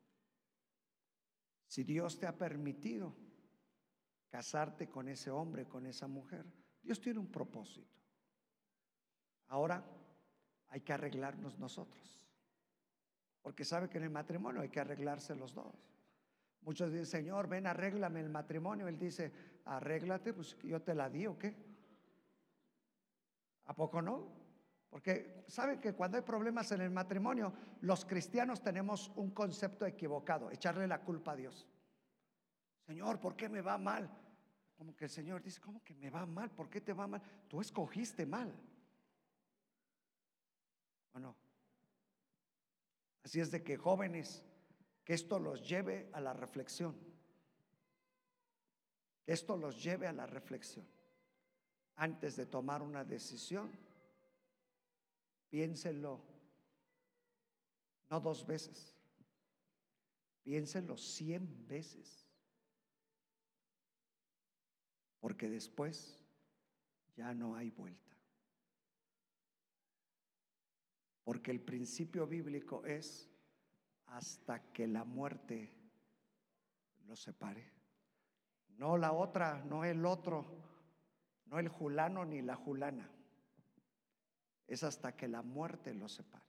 [1.75, 3.17] Si Dios te ha permitido
[4.31, 6.47] casarte con ese hombre, con esa mujer,
[6.81, 7.99] Dios tiene un propósito.
[9.49, 9.85] Ahora
[10.69, 12.25] hay que arreglarnos nosotros.
[13.43, 15.75] Porque sabe que en el matrimonio hay que arreglarse los dos.
[16.61, 18.87] Muchos dicen, Señor, ven, arréglame el matrimonio.
[18.87, 19.33] Él dice,
[19.65, 21.57] arréglate, pues yo te la di o qué.
[23.65, 24.44] ¿A poco no?
[24.95, 30.53] Porque saben que cuando hay problemas en el matrimonio, los cristianos tenemos un concepto equivocado,
[30.53, 31.67] echarle la culpa a Dios.
[32.87, 34.09] Señor, ¿por qué me va mal?
[34.79, 36.49] Como que el Señor dice, ¿cómo que me va mal?
[36.53, 37.21] ¿Por qué te va mal?
[37.49, 38.55] Tú escogiste mal.
[41.13, 41.35] ¿O no?
[43.25, 44.45] Así es de que jóvenes,
[45.03, 46.97] que esto los lleve a la reflexión.
[49.25, 50.87] Que esto los lleve a la reflexión.
[51.97, 53.73] Antes de tomar una decisión,
[55.55, 56.21] Piénsenlo,
[58.11, 58.93] no dos veces,
[60.43, 62.27] piénsenlo cien veces,
[65.21, 66.27] porque después
[67.15, 68.17] ya no hay vuelta.
[71.23, 73.31] Porque el principio bíblico es
[74.07, 75.73] hasta que la muerte
[77.07, 77.71] los separe.
[78.71, 80.47] No la otra, no el otro,
[81.47, 83.09] no el julano ni la julana
[84.67, 86.45] es hasta que la muerte los separe.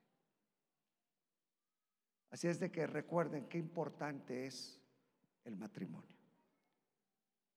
[2.32, 4.82] Así es de que recuerden qué importante es
[5.45, 6.15] el matrimonio.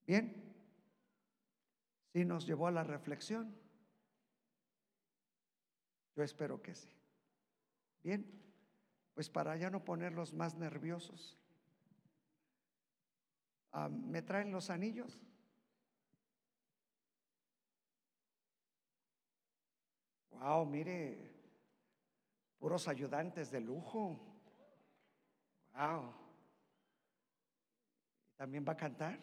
[0.07, 0.55] Bien,
[2.13, 3.55] si nos llevó a la reflexión,
[6.17, 6.89] yo espero que sí.
[8.03, 8.25] Bien,
[9.15, 11.37] pues para ya no ponerlos más nerviosos,
[13.73, 15.21] ah, ¿me traen los anillos?
[20.41, 21.19] Wow, mire,
[22.59, 24.19] puros ayudantes de lujo.
[25.75, 26.15] Wow.
[28.37, 29.19] ¿También va a cantar?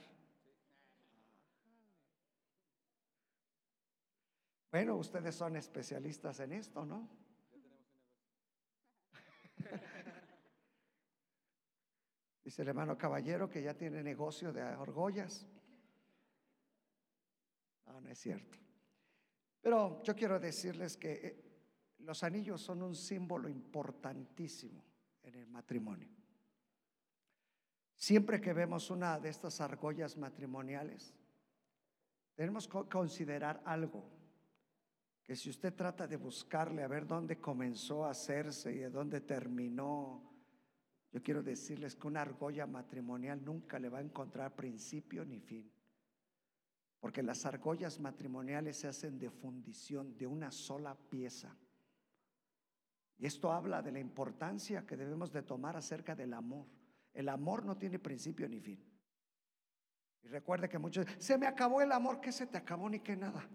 [4.71, 7.07] Bueno, ustedes son especialistas en esto, ¿no?
[12.43, 15.47] Dice el hermano caballero que ya tiene negocio de argollas.
[17.85, 18.64] No, no es cierto.
[19.65, 21.43] Pero yo quiero decirles que eh,
[22.01, 24.85] los anillos son un símbolo importantísimo
[25.23, 26.07] en el matrimonio.
[27.95, 31.15] Siempre que vemos una de estas argollas matrimoniales,
[32.35, 34.07] tenemos que considerar algo,
[35.23, 39.21] que si usted trata de buscarle a ver dónde comenzó a hacerse y a dónde
[39.21, 40.31] terminó,
[41.11, 45.74] yo quiero decirles que una argolla matrimonial nunca le va a encontrar principio ni fin.
[47.05, 51.55] Porque las argollas matrimoniales se hacen de fundición de una sola pieza.
[53.19, 56.65] Y esto habla de la importancia que debemos de tomar acerca del amor.
[57.13, 58.83] El amor no tiene principio ni fin.
[60.23, 63.15] Y recuerde que muchos, se me acabó el amor, ¿qué se te acabó ni qué
[63.15, 63.47] nada?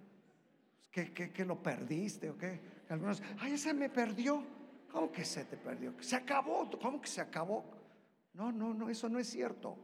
[0.88, 2.60] ¿Qué, qué, lo perdiste o qué?
[2.88, 4.46] Algunos, ay, se me perdió.
[4.92, 5.92] ¿Cómo que se te perdió?
[5.98, 7.64] Se acabó, ¿cómo que se acabó?
[8.32, 9.76] No, no, no, eso no es cierto.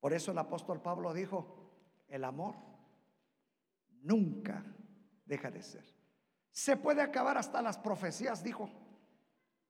[0.00, 1.46] Por eso el apóstol Pablo dijo,
[2.08, 2.54] el amor
[4.02, 4.64] nunca
[5.24, 5.84] deja de ser.
[6.50, 8.70] Se puede acabar hasta las profecías, dijo,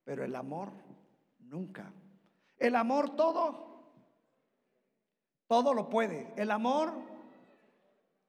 [0.05, 0.70] pero el amor
[1.39, 1.93] nunca.
[2.59, 3.93] El amor todo,
[5.47, 6.33] todo lo puede.
[6.37, 6.93] El amor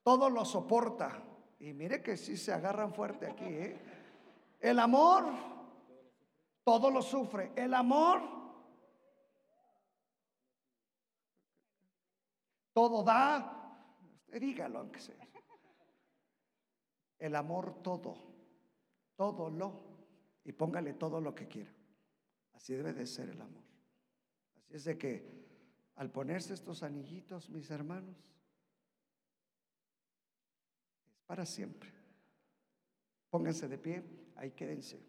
[0.03, 1.23] todo lo soporta.
[1.59, 3.45] Y mire que sí se agarran fuerte aquí.
[3.45, 3.79] ¿eh?
[4.59, 5.25] El amor
[6.63, 7.51] todo lo sufre.
[7.55, 8.36] El amor
[12.77, 13.73] todo da.
[14.27, 15.27] Dígalo aunque sea.
[17.17, 18.15] El amor todo,
[19.15, 19.81] todo lo.
[20.43, 21.73] Y póngale todo lo que quiera.
[22.53, 23.63] Así debe de ser el amor.
[24.57, 25.25] Así es de que
[25.95, 28.15] al ponerse estos anillitos, mis hermanos,
[31.15, 31.91] es para siempre.
[33.31, 34.03] Pónganse de pie,
[34.35, 35.03] ahí quédense.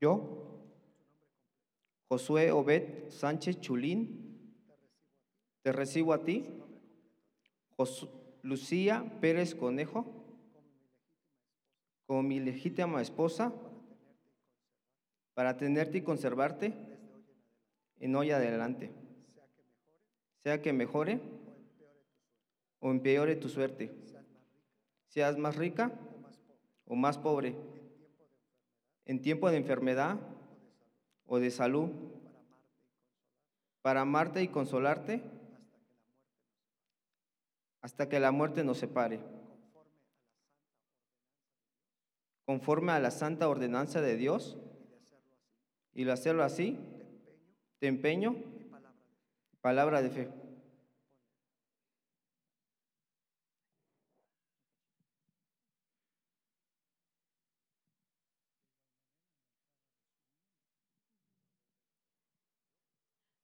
[0.00, 0.62] Yo,
[2.08, 4.54] Josué Obed Sánchez Chulín,
[5.62, 6.44] te recibo a ti,
[8.42, 10.06] Lucía Pérez Conejo,
[12.06, 13.52] como mi legítima esposa,
[15.34, 16.74] para tenerte y conservarte
[17.98, 18.92] en hoy adelante,
[20.42, 21.20] sea que mejore
[22.78, 23.90] o empeore tu suerte,
[25.08, 25.92] seas más rica
[26.86, 27.56] o más pobre
[29.08, 30.20] en tiempo de enfermedad
[31.26, 31.90] o de salud,
[33.82, 35.22] para amarte y consolarte
[37.80, 39.20] hasta que la muerte nos separe.
[42.44, 44.56] Conforme a la santa ordenanza de Dios,
[45.98, 46.78] y de hacerlo así,
[47.80, 48.36] te empeño
[49.60, 50.37] palabra de fe.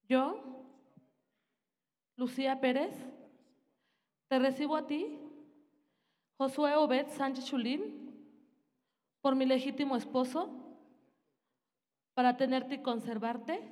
[0.09, 0.67] Yo,
[2.17, 2.95] Lucía Pérez,
[4.29, 5.19] te recibo a ti,
[6.37, 8.05] Josué Obed Sánchez Chulín,
[9.23, 10.51] por mi legítimo esposo,
[12.13, 13.63] para tenerte y conservarte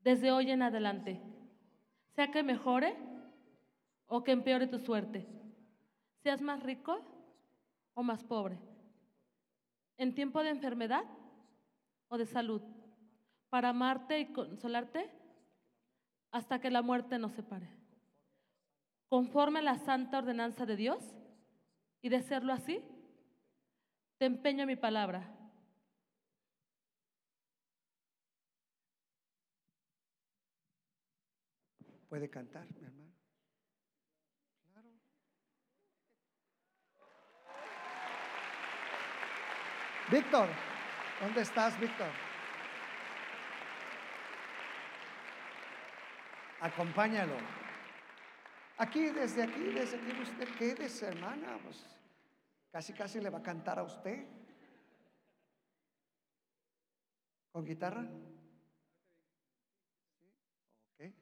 [0.00, 1.20] desde hoy en adelante,
[2.14, 2.96] sea que mejore
[4.06, 5.26] o que empeore tu suerte,
[6.22, 6.98] seas más rico
[7.92, 8.58] o más pobre,
[9.98, 11.04] en tiempo de enfermedad
[12.08, 12.62] o de salud,
[13.50, 15.10] para amarte y consolarte
[16.30, 17.68] hasta que la muerte nos separe.
[19.08, 21.18] Conforme a la santa ordenanza de Dios,
[22.02, 22.82] y de serlo así,
[24.18, 25.34] te empeño mi palabra.
[32.08, 33.12] ¿Puede cantar, mi hermano?
[34.72, 34.88] Claro.
[40.10, 40.48] Víctor,
[41.20, 42.27] ¿dónde estás, Víctor?
[46.60, 47.36] Acompáñalo.
[48.78, 51.58] Aquí, desde aquí, desde aquí, usted quédese, hermana.
[51.62, 51.84] Pues
[52.70, 54.26] casi, casi le va a cantar a usted.
[57.52, 58.06] ¿Con guitarra?
[60.94, 61.12] Ok.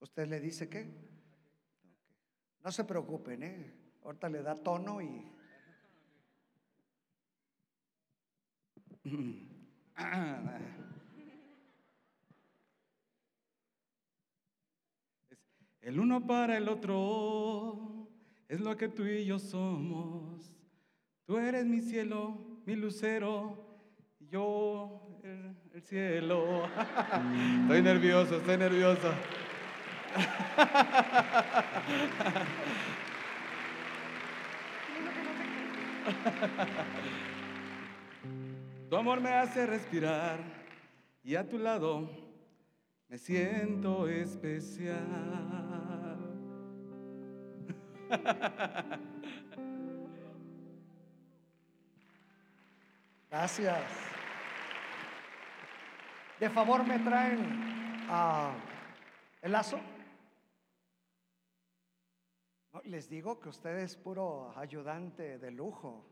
[0.00, 0.90] ¿Usted le dice qué?
[2.62, 3.74] No se preocupen, ¿eh?
[4.04, 5.26] Ahorita le da tono y...
[15.80, 18.08] El uno para el otro
[18.48, 20.52] es lo que tú y yo somos.
[21.24, 23.56] Tú eres mi cielo, mi lucero,
[24.18, 26.66] y yo el, el cielo.
[27.62, 29.12] estoy nervioso, estoy nervioso.
[38.88, 40.40] Tu amor me hace respirar
[41.22, 42.10] y a tu lado
[43.10, 45.04] me siento especial.
[53.28, 53.84] Gracias.
[56.38, 57.40] De favor me traen
[58.08, 58.54] ah,
[59.42, 59.80] el lazo.
[62.84, 66.06] Les digo que usted es puro ayudante de lujo.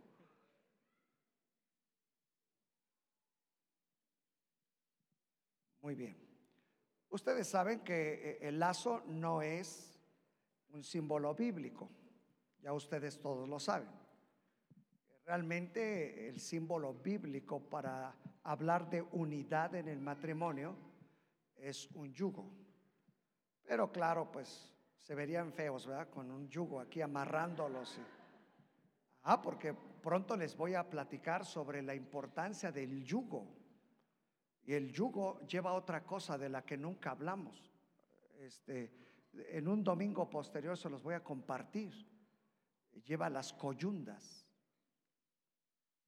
[5.80, 6.27] Muy bien.
[7.10, 9.98] Ustedes saben que eh, el lazo no es
[10.70, 11.88] un símbolo bíblico.
[12.60, 13.88] Ya ustedes todos lo saben.
[15.24, 20.74] Realmente el símbolo bíblico para hablar de unidad en el matrimonio
[21.56, 22.50] es un yugo.
[23.64, 26.08] Pero claro, pues se verían feos, ¿verdad?
[26.08, 27.98] Con un yugo aquí amarrándolos.
[29.22, 33.57] Ah, porque pronto les voy a platicar sobre la importancia del yugo.
[34.68, 37.72] Y el yugo lleva otra cosa de la que nunca hablamos.
[38.38, 38.92] Este,
[39.32, 42.06] en un domingo posterior se los voy a compartir.
[43.06, 44.46] Lleva las coyundas.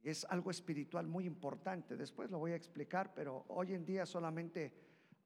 [0.03, 1.97] Es algo espiritual muy importante.
[1.97, 4.75] Después lo voy a explicar, pero hoy en día solamente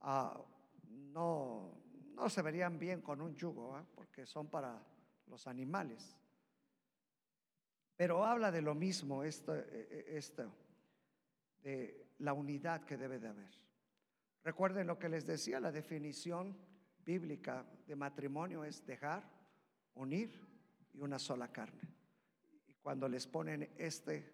[0.03, 0.41] ah,
[0.85, 1.74] no,
[2.14, 3.85] no se verían bien con un yugo, ¿ah?
[3.97, 4.80] porque son para
[5.26, 6.16] los animales.
[7.97, 10.55] Pero habla de lo mismo, esto, e, e, esto,
[11.64, 13.52] de la unidad que debe de haber.
[14.42, 16.56] Recuerden lo que les decía, la definición
[17.04, 19.30] bíblica de matrimonio es dejar,
[19.94, 20.32] unir
[20.92, 21.94] y una sola carne.
[22.66, 24.32] Y cuando les ponen este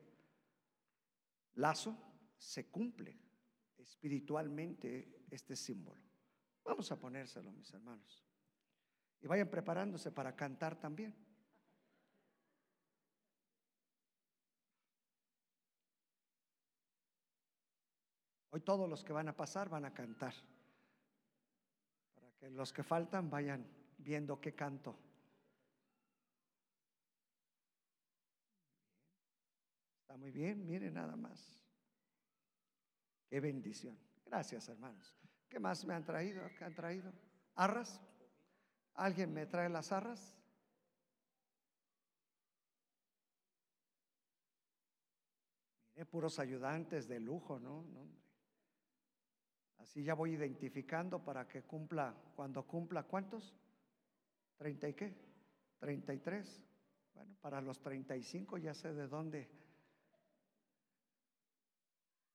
[1.55, 1.97] lazo,
[2.39, 3.19] se cumple
[3.77, 6.03] espiritualmente este símbolo.
[6.65, 8.25] Vamos a ponérselo, mis hermanos.
[9.21, 11.15] Y vayan preparándose para cantar también.
[18.51, 20.35] Hoy todos los que van a pasar van a cantar.
[22.15, 23.65] Para que los que faltan vayan
[23.99, 24.99] viendo qué canto.
[30.01, 31.63] Está muy bien, miren nada más.
[33.29, 33.97] Qué bendición.
[34.27, 35.17] Gracias, hermanos.
[35.49, 36.43] ¿Qué más me han traído?
[36.59, 37.13] ¿Qué han traído?
[37.55, 38.01] ¿Arras?
[38.95, 40.37] ¿Alguien me trae las arras?
[45.95, 48.20] Mire, puros ayudantes de lujo, no
[49.81, 53.57] Así ya voy identificando para que cumpla, cuando cumpla, ¿cuántos?
[54.57, 55.15] ¿Treinta y qué?
[55.79, 56.63] ¿Treinta y tres?
[57.15, 59.51] Bueno, para los treinta y cinco ya sé de dónde.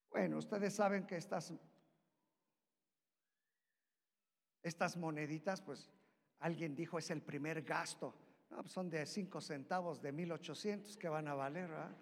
[0.09, 1.53] Bueno, ustedes saben que estas,
[4.63, 5.91] estas moneditas, pues
[6.39, 8.15] alguien dijo es el primer gasto.
[8.49, 11.95] No, pues, son de cinco centavos de mil ochocientos que van a valer, ¿verdad?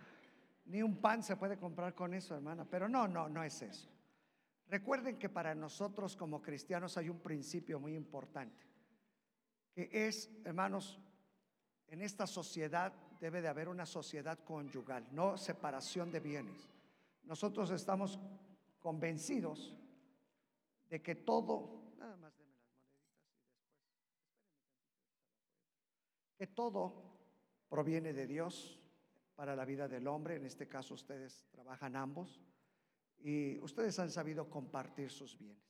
[0.65, 2.65] Ni un pan se puede comprar con eso, hermana.
[2.69, 3.92] Pero no, no, no es eso.
[4.67, 8.65] Recuerden que para nosotros como cristianos hay un principio muy importante,
[9.73, 10.99] que es, hermanos,
[11.87, 16.69] en esta sociedad debe de haber una sociedad conyugal, no separación de bienes.
[17.23, 18.19] Nosotros estamos
[18.79, 19.75] convencidos
[20.89, 23.15] de que todo, nada más denme las moneditas
[25.23, 25.57] y después,
[26.37, 27.13] que todo
[27.69, 28.79] proviene de Dios
[29.35, 32.41] para la vida del hombre, en este caso ustedes trabajan ambos
[33.23, 35.63] y ustedes han sabido compartir sus bienes.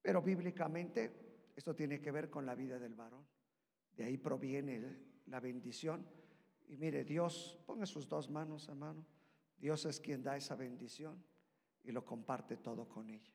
[0.00, 3.26] Pero bíblicamente esto tiene que ver con la vida del varón.
[3.94, 6.06] De ahí proviene la bendición.
[6.68, 9.04] Y mire, Dios, ponga sus dos manos, hermano.
[9.58, 11.22] Dios es quien da esa bendición
[11.84, 13.32] y lo comparte todo con ella.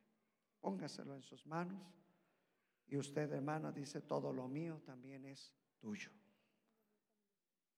[0.59, 1.79] Póngaselo en sus manos.
[2.87, 6.09] Y usted, hermano, dice, todo lo mío también es tuyo.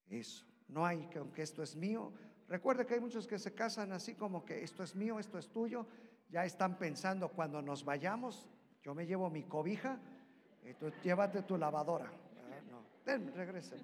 [0.08, 0.46] Eso.
[0.70, 2.14] No hay que, aunque esto es mío,
[2.50, 5.50] Recuerde que hay muchos que se casan así como que esto es mío, esto es
[5.50, 5.86] tuyo.
[6.30, 8.50] Ya están pensando cuando nos vayamos,
[8.84, 10.00] yo me llevo mi cobija,
[10.64, 12.06] y tú llévate tu lavadora.
[12.06, 13.80] Ah, no, regresen.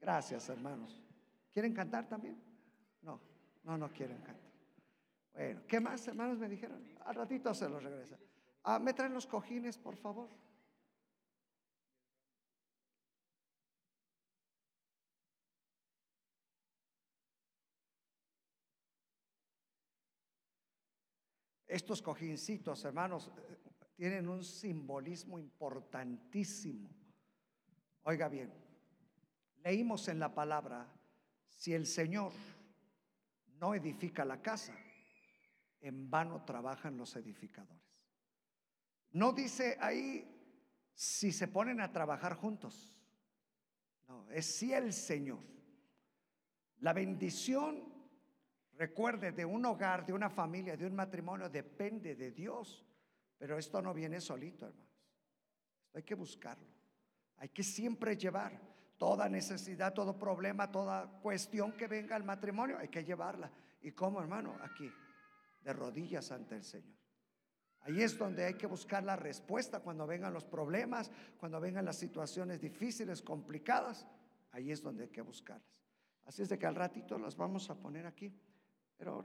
[0.00, 1.02] Gracias, hermanos.
[1.52, 2.38] ¿Quieren cantar también?
[3.02, 3.18] No,
[3.64, 4.52] no, no quieren cantar.
[5.32, 6.86] Bueno, ¿qué más, hermanos, me dijeron?
[7.06, 8.18] Al ratito se los regresa.
[8.62, 10.28] Ah, ¿Me traen los cojines, por favor?
[21.74, 23.32] Estos cojincitos, hermanos,
[23.96, 26.88] tienen un simbolismo importantísimo.
[28.04, 28.54] Oiga bien,
[29.64, 30.86] leímos en la palabra,
[31.48, 32.30] si el Señor
[33.58, 34.72] no edifica la casa,
[35.80, 37.82] en vano trabajan los edificadores.
[39.10, 40.24] No dice ahí
[40.94, 42.96] si se ponen a trabajar juntos.
[44.06, 45.42] No, es si el Señor.
[46.78, 47.93] La bendición
[48.76, 52.84] Recuerde, de un hogar, de una familia, de un matrimonio, depende de Dios.
[53.38, 54.88] Pero esto no viene solito, hermanos.
[55.94, 56.66] Hay que buscarlo.
[57.36, 58.60] Hay que siempre llevar
[58.98, 63.50] toda necesidad, todo problema, toda cuestión que venga al matrimonio, hay que llevarla.
[63.82, 64.56] ¿Y cómo, hermano?
[64.62, 64.90] Aquí,
[65.62, 66.96] de rodillas ante el Señor.
[67.80, 71.98] Ahí es donde hay que buscar la respuesta cuando vengan los problemas, cuando vengan las
[71.98, 74.06] situaciones difíciles, complicadas.
[74.52, 75.84] Ahí es donde hay que buscarlas.
[76.24, 78.32] Así es de que al ratito las vamos a poner aquí.
[78.96, 79.24] Pero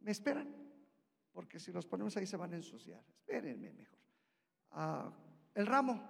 [0.00, 0.54] me esperan,
[1.32, 3.02] porque si los ponemos ahí se van a ensuciar.
[3.08, 3.98] Espérenme mejor.
[4.72, 5.12] Ah,
[5.54, 6.08] el ramo.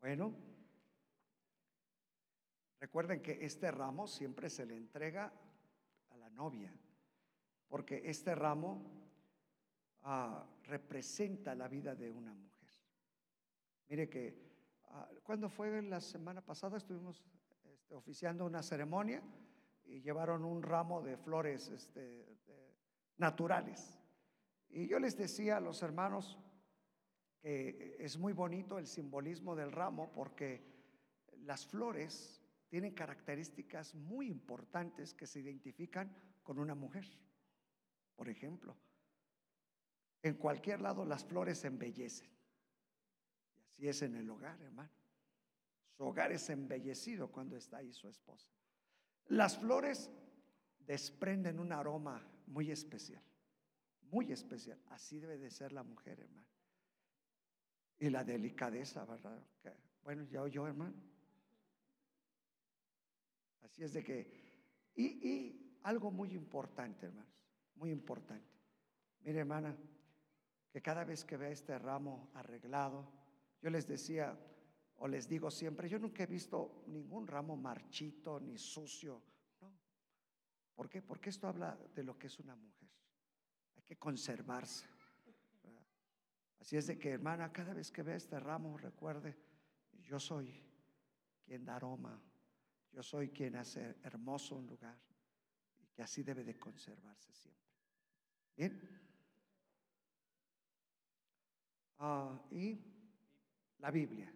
[0.00, 0.34] Bueno,
[2.80, 5.30] Recuerden que este ramo siempre se le entrega
[6.30, 6.72] novia,
[7.68, 8.82] porque este ramo
[10.02, 12.70] ah, representa la vida de una mujer.
[13.88, 14.36] Mire que
[14.88, 17.24] ah, cuando fue la semana pasada estuvimos
[17.64, 19.22] este, oficiando una ceremonia
[19.84, 22.38] y llevaron un ramo de flores este,
[23.16, 23.98] naturales.
[24.68, 26.38] Y yo les decía a los hermanos
[27.40, 30.62] que es muy bonito el simbolismo del ramo porque
[31.38, 32.39] las flores
[32.70, 36.14] tienen características muy importantes que se identifican
[36.44, 37.04] con una mujer.
[38.14, 38.76] Por ejemplo,
[40.22, 42.30] en cualquier lado las flores embellecen.
[43.76, 44.90] Y así es en el hogar, hermano.
[45.96, 48.48] Su hogar es embellecido cuando está ahí su esposa.
[49.26, 50.08] Las flores
[50.78, 53.22] desprenden un aroma muy especial,
[54.02, 54.80] muy especial.
[54.90, 56.46] Así debe de ser la mujer, hermano.
[57.98, 59.44] Y la delicadeza, ¿verdad?
[60.02, 60.94] Bueno, ya oyó, hermano.
[63.62, 67.32] Así es de que, y, y algo muy importante, hermanos,
[67.74, 68.58] muy importante.
[69.20, 69.76] Mire, hermana,
[70.70, 73.12] que cada vez que vea este ramo arreglado,
[73.60, 74.38] yo les decía,
[74.96, 79.22] o les digo siempre, yo nunca he visto ningún ramo marchito ni sucio,
[79.60, 79.72] no.
[80.74, 81.02] ¿Por qué?
[81.02, 82.88] Porque esto habla de lo que es una mujer.
[83.76, 84.86] Hay que conservarse.
[86.60, 89.36] Así es de que, hermana, cada vez que vea este ramo, recuerde,
[90.02, 90.62] yo soy
[91.42, 92.20] quien da aroma,
[92.92, 94.98] yo soy quien hace hermoso un lugar
[95.78, 97.70] y que así debe de conservarse siempre.
[98.56, 99.00] Bien.
[101.98, 102.78] Ah, y
[103.78, 104.32] la Biblia.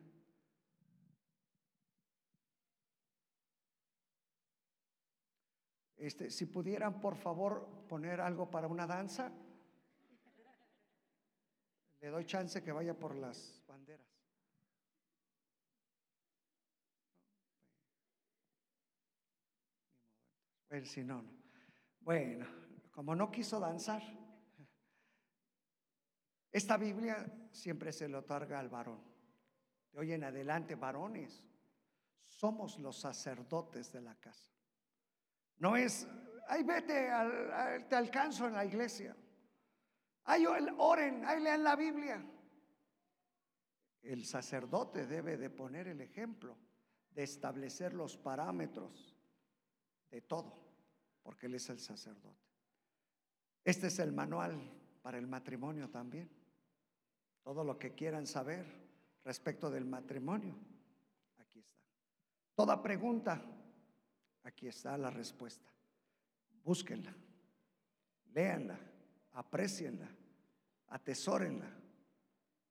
[5.96, 9.32] Este, si pudieran, por favor, poner algo para una danza.
[12.00, 13.63] Le doy chance que vaya por las
[20.74, 20.74] banderas.
[20.74, 21.30] Bueno, si no, no.
[22.00, 22.46] Bueno,
[22.90, 24.02] como no quiso danzar,
[26.50, 29.02] esta Biblia siempre se le otorga al varón.
[29.92, 31.42] De hoy en adelante, varones,
[32.26, 34.52] somos los sacerdotes de la casa.
[35.58, 36.06] No es,
[36.48, 39.16] ay, vete, al- te alcanzo en la iglesia.
[40.24, 42.24] Ay, oren, ay, lean la Biblia.
[44.02, 46.58] El sacerdote debe de poner el ejemplo,
[47.10, 49.16] de establecer los parámetros
[50.10, 50.63] de todo,
[51.24, 52.46] porque él es el sacerdote.
[53.64, 54.60] Este es el manual
[55.02, 56.30] para el matrimonio también.
[57.42, 58.64] Todo lo que quieran saber
[59.24, 60.54] respecto del matrimonio,
[61.38, 61.80] aquí está.
[62.54, 63.42] Toda pregunta,
[64.44, 65.68] aquí está la respuesta.
[66.62, 67.14] Búsquenla,
[68.32, 68.78] léanla,
[69.32, 70.08] aprecienla,
[70.88, 71.70] atesórenla,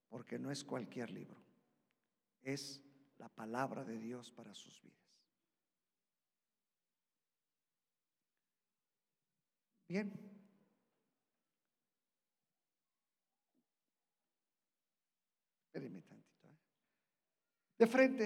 [0.10, 1.42] porque no es cualquier libro,
[2.42, 2.82] es
[3.18, 5.03] la palabra de Dios para sus vidas.
[9.94, 10.12] Bien.
[15.68, 16.48] Espérenme tantito.
[16.48, 16.58] ¿eh?
[17.78, 18.26] De frente,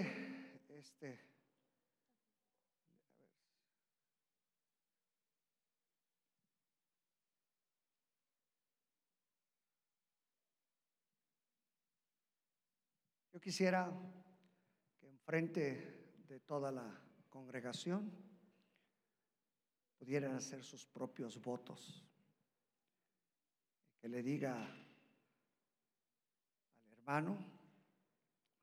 [0.69, 1.19] este.
[13.33, 13.91] Yo quisiera
[15.01, 16.97] que enfrente de toda la
[17.29, 18.26] congregación
[19.97, 22.03] pudieran hacer sus propios votos.
[23.99, 24.63] Que le diga
[26.75, 27.37] al hermano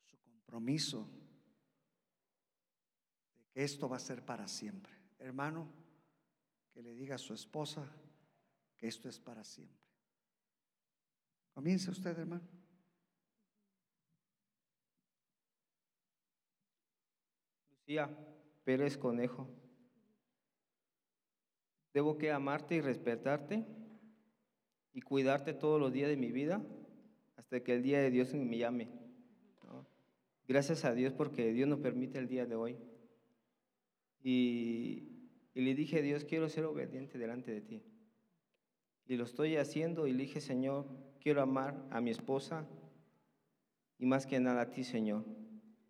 [0.04, 1.08] su compromiso
[3.34, 4.92] de que esto va a ser para siempre.
[5.18, 5.68] Hermano,
[6.72, 7.88] que le diga a su esposa
[8.76, 9.84] que esto es para siempre.
[11.52, 12.48] Comience usted, hermano.
[17.70, 18.08] Lucía
[18.64, 19.63] Pérez Conejo.
[21.94, 23.64] Debo que amarte y respetarte
[24.92, 26.60] y cuidarte todos los días de mi vida
[27.36, 28.88] hasta que el día de Dios me llame.
[30.46, 32.76] Gracias a Dios porque Dios nos permite el día de hoy.
[34.22, 35.08] Y,
[35.54, 37.82] y le dije, Dios, quiero ser obediente delante de ti.
[39.06, 40.86] Y lo estoy haciendo y le dije, Señor,
[41.20, 42.66] quiero amar a mi esposa
[43.98, 45.24] y más que nada a ti, Señor.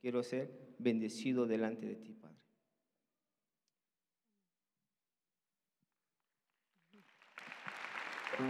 [0.01, 2.34] Quiero ser bendecido delante de ti, Padre.
[8.37, 8.43] Yo,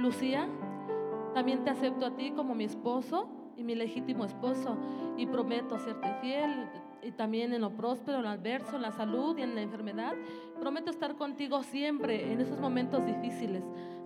[0.00, 0.48] Lucía,
[1.34, 3.28] también te acepto a ti como mi esposo
[3.58, 4.78] y mi legítimo esposo
[5.18, 6.66] y prometo serte fiel
[7.02, 10.14] y también en lo próspero, en lo adverso, en la salud y en la enfermedad.
[10.58, 13.62] Prometo estar contigo siempre en esos momentos difíciles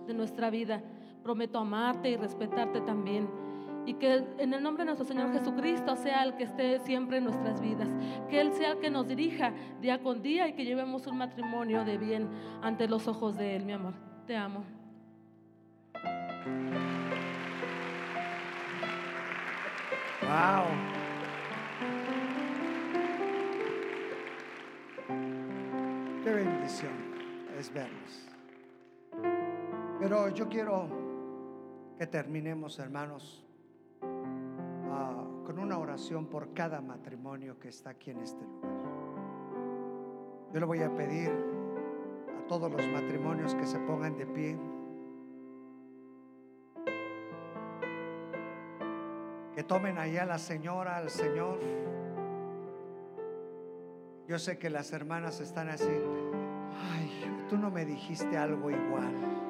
[0.07, 0.83] de nuestra vida.
[1.29, 3.29] Prometo amarte y respetarte también.
[3.85, 7.25] Y que en el nombre de nuestro Señor Jesucristo sea el que esté siempre en
[7.25, 7.87] nuestras vidas.
[8.31, 11.85] Que Él sea el que nos dirija día con día y que llevemos un matrimonio
[11.85, 12.27] de bien
[12.63, 13.93] ante los ojos de Él, mi amor.
[14.25, 14.63] Te amo.
[20.23, 20.65] Wow.
[26.23, 26.93] Qué bendición
[27.59, 28.29] es verlos.
[29.99, 30.98] Pero yo quiero
[31.99, 33.45] que terminemos, hermanos,
[34.89, 38.71] ah, con una oración por cada matrimonio que está aquí en este lugar.
[40.53, 44.57] Yo le voy a pedir a todos los matrimonios que se pongan de pie.
[49.53, 51.59] Que tomen allá a la señora, al señor.
[54.25, 55.91] Yo sé que las hermanas están así.
[56.93, 59.48] Ay, tú no me dijiste algo igual.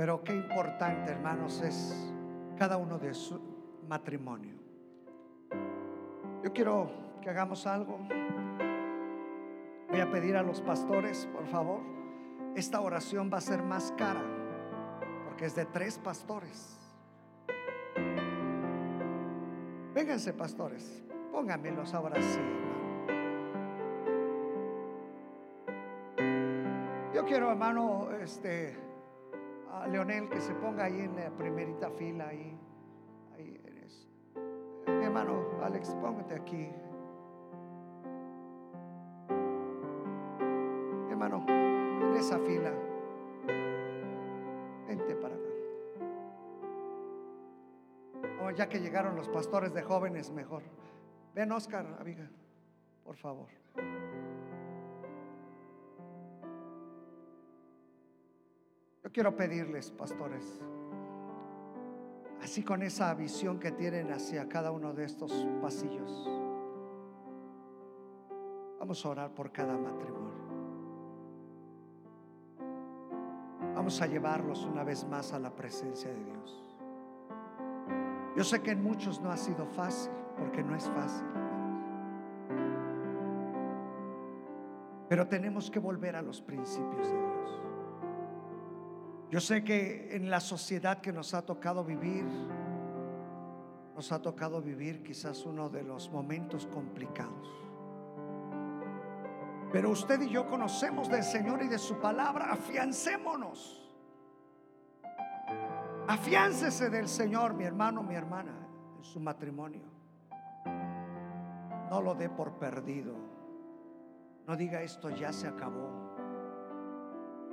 [0.00, 2.10] Pero qué importante, hermanos, es
[2.56, 3.38] cada uno de su
[3.86, 4.56] matrimonio.
[6.42, 6.90] Yo quiero
[7.20, 7.98] que hagamos algo.
[9.90, 11.82] Voy a pedir a los pastores, por favor.
[12.56, 14.24] Esta oración va a ser más cara
[15.26, 16.78] porque es de tres pastores.
[19.92, 21.04] Vénganse, pastores.
[21.30, 22.40] Pónganmelos ahora sí.
[27.14, 28.88] Yo quiero, hermano, este,
[29.86, 32.58] Leonel que se ponga ahí en la primerita fila, ahí,
[33.36, 34.08] ahí eres.
[34.86, 36.68] Hermano Alex, póngate aquí.
[41.10, 42.72] Hermano, en esa fila.
[44.86, 45.44] Vente para acá.
[48.42, 50.62] Oh, ya que llegaron los pastores de jóvenes, mejor.
[51.34, 52.28] Ven, Oscar, amiga,
[53.04, 53.48] por favor.
[59.12, 60.60] Quiero pedirles, pastores,
[62.42, 66.28] así con esa visión que tienen hacia cada uno de estos pasillos,
[68.78, 70.30] vamos a orar por cada matrimonio.
[73.74, 76.78] Vamos a llevarlos una vez más a la presencia de Dios.
[78.36, 81.26] Yo sé que en muchos no ha sido fácil, porque no es fácil.
[85.08, 87.29] Pero tenemos que volver a los principios de Dios.
[89.30, 92.24] Yo sé que en la sociedad que nos ha tocado vivir,
[93.94, 97.48] nos ha tocado vivir quizás uno de los momentos complicados.
[99.72, 103.88] Pero usted y yo conocemos del Señor y de su palabra, afiancémonos.
[106.08, 108.52] Afiáncese del Señor, mi hermano, mi hermana,
[108.96, 109.84] en su matrimonio.
[111.88, 113.14] No lo dé por perdido.
[114.48, 116.16] No diga esto ya se acabó.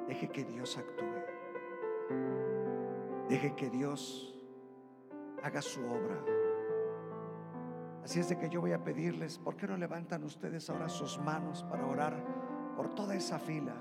[0.08, 1.27] Deje que Dios actúe.
[3.30, 4.34] Deje que Dios
[5.44, 6.24] haga su obra.
[8.04, 11.20] Así es de que yo voy a pedirles, ¿por qué no levantan ustedes ahora sus
[11.20, 12.24] manos para orar
[12.76, 13.76] por toda esa fila?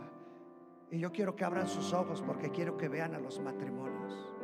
[0.90, 4.34] Y yo quiero que abran sus ojos porque quiero que vean a los matrimonios.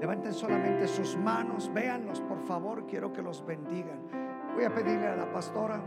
[0.00, 4.00] Levanten solamente sus manos, véanlos por favor, quiero que los bendigan.
[4.54, 5.80] Voy a pedirle a la pastora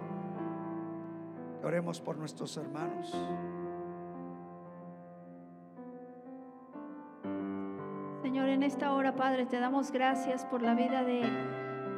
[1.59, 3.15] que oremos por nuestros hermanos.
[8.61, 11.23] En esta hora, Padre, te damos gracias por la vida de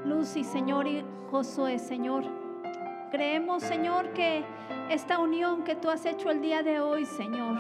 [0.06, 2.24] Lucy, Señor, y Josué, Señor.
[3.12, 4.46] Creemos, Señor, que
[4.90, 7.58] esta unión que tú has hecho el día de hoy, Señor,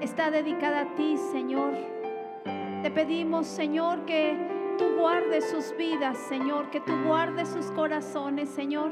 [0.00, 1.74] está dedicada a ti, Señor.
[2.82, 8.90] Te pedimos, Señor, que tú guardes sus vidas, Señor, que tú guardes sus corazones, Señor.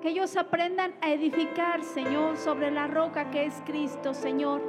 [0.00, 4.62] Que ellos aprendan a edificar, Señor, sobre la roca que es Cristo, Señor.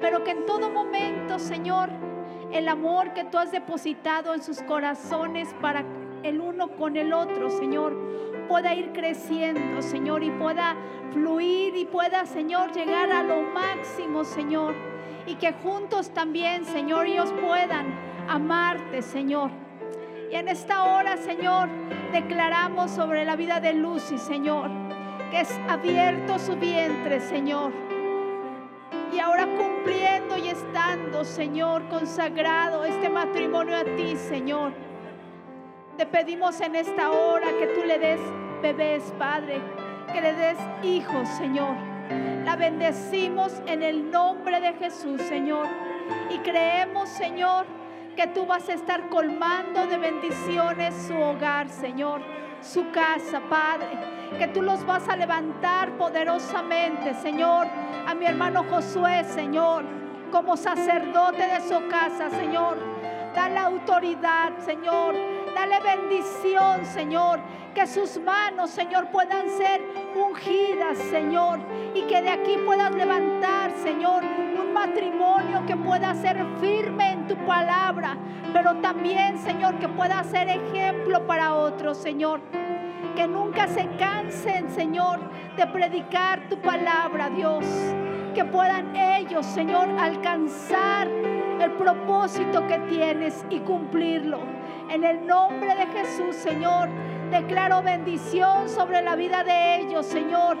[0.00, 1.90] Pero que en todo momento, Señor,
[2.56, 5.84] el amor que tú has depositado en sus corazones para
[6.22, 7.94] el uno con el otro, Señor,
[8.48, 10.74] pueda ir creciendo, Señor, y pueda
[11.12, 14.74] fluir y pueda, Señor, llegar a lo máximo, Señor.
[15.26, 17.86] Y que juntos también, Señor, ellos puedan
[18.28, 19.50] amarte, Señor.
[20.30, 21.68] Y en esta hora, Señor,
[22.12, 24.70] declaramos sobre la vida de Lucy, Señor,
[25.30, 27.72] que es abierto su vientre, Señor.
[29.12, 30.36] Y ahora cumpliendo
[31.36, 34.72] Señor, consagrado este matrimonio a ti, Señor.
[35.96, 38.20] Te pedimos en esta hora que tú le des
[38.62, 39.60] bebés, Padre,
[40.12, 41.74] que le des hijos, Señor.
[42.44, 45.66] La bendecimos en el nombre de Jesús, Señor.
[46.30, 47.66] Y creemos, Señor,
[48.14, 52.22] que tú vas a estar colmando de bendiciones su hogar, Señor,
[52.60, 53.98] su casa, Padre.
[54.38, 57.66] Que tú los vas a levantar poderosamente, Señor.
[58.06, 59.84] A mi hermano Josué, Señor,
[60.30, 62.76] como sacerdote de su casa, Señor.
[63.34, 65.14] Dale autoridad, Señor.
[65.54, 67.40] Dale bendición, Señor.
[67.74, 69.82] Que sus manos, Señor, puedan ser
[70.14, 71.60] ungidas, Señor.
[71.94, 77.36] Y que de aquí puedas levantar, Señor, un matrimonio que pueda ser firme en tu
[77.46, 78.16] palabra.
[78.52, 82.40] Pero también, Señor, que pueda ser ejemplo para otros, Señor.
[83.14, 85.20] Que nunca se cansen, Señor,
[85.56, 87.64] de predicar tu palabra, Dios.
[88.36, 94.40] Que puedan ellos, Señor, alcanzar el propósito que tienes y cumplirlo.
[94.90, 96.90] En el nombre de Jesús, Señor,
[97.30, 100.58] declaro bendición sobre la vida de ellos, Señor.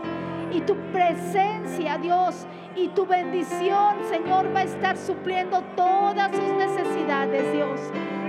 [0.50, 7.52] Y tu presencia, Dios, y tu bendición, Señor, va a estar supliendo todas sus necesidades,
[7.52, 7.78] Dios.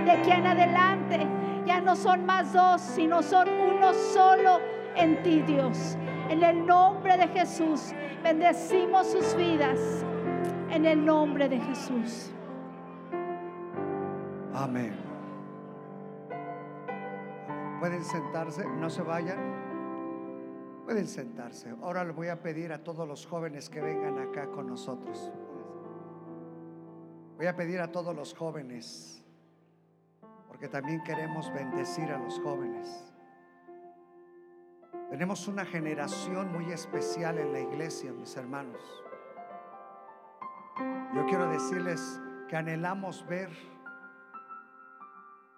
[0.04, 1.26] De aquí en adelante
[1.64, 4.60] ya no son más dos, sino son uno solo
[4.94, 5.96] en ti, Dios.
[6.28, 9.78] En el nombre de Jesús, bendecimos sus vidas.
[10.70, 12.30] En el nombre de Jesús.
[14.52, 14.94] Amén.
[17.80, 19.38] Pueden sentarse, no se vayan.
[20.84, 21.70] Pueden sentarse.
[21.82, 25.32] Ahora le voy a pedir a todos los jóvenes que vengan acá con nosotros.
[27.38, 29.24] Voy a pedir a todos los jóvenes,
[30.48, 33.07] porque también queremos bendecir a los jóvenes.
[35.10, 38.82] Tenemos una generación muy especial en la iglesia, mis hermanos.
[41.14, 43.50] Yo quiero decirles que anhelamos ver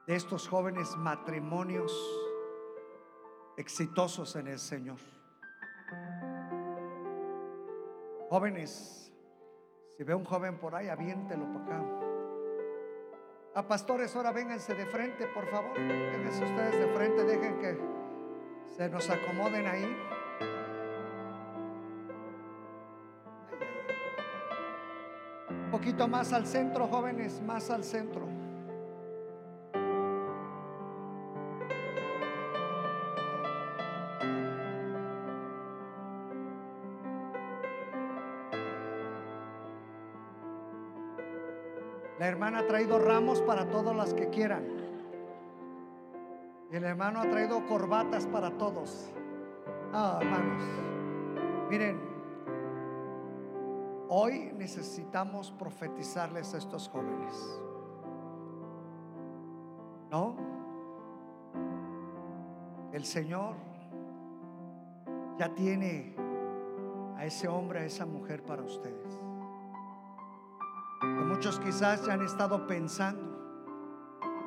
[0.07, 1.93] de estos jóvenes matrimonios
[3.57, 4.99] exitosos en el Señor.
[8.31, 9.13] Jóvenes,
[9.97, 11.85] si ve un joven por ahí, aviéntelo para acá.
[13.57, 15.75] A pastores, ahora vénganse de frente, por favor.
[15.75, 17.79] Vénganse ustedes de frente, dejen que
[18.77, 19.97] se nos acomoden ahí.
[25.51, 28.27] Un poquito más al centro, jóvenes, más al centro.
[42.19, 44.80] La hermana ha traído ramos para todas las que quieran.
[46.71, 49.11] El hermano ha traído corbatas para todos.
[49.93, 50.63] Ah, hermanos.
[51.69, 52.01] Miren,
[54.09, 57.61] hoy necesitamos profetizarles a estos jóvenes.
[60.13, 60.37] ¿No?
[62.93, 63.55] El Señor
[65.39, 66.15] ya tiene
[67.17, 69.21] a ese hombre, a esa mujer para ustedes.
[71.03, 73.23] Muchos quizás ya han estado pensando,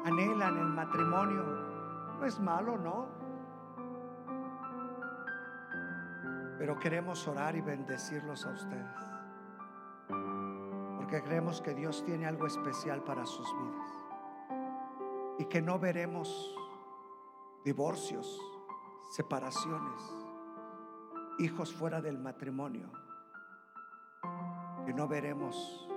[0.06, 1.63] anhelan el matrimonio.
[2.24, 3.06] No es malo, ¿no?
[6.58, 9.02] Pero queremos orar y bendecirlos a ustedes.
[10.08, 13.92] Porque creemos que Dios tiene algo especial para sus vidas.
[15.40, 16.56] Y que no veremos
[17.66, 18.40] divorcios,
[19.12, 20.02] separaciones,
[21.40, 22.90] hijos fuera del matrimonio.
[24.86, 25.90] Que no veremos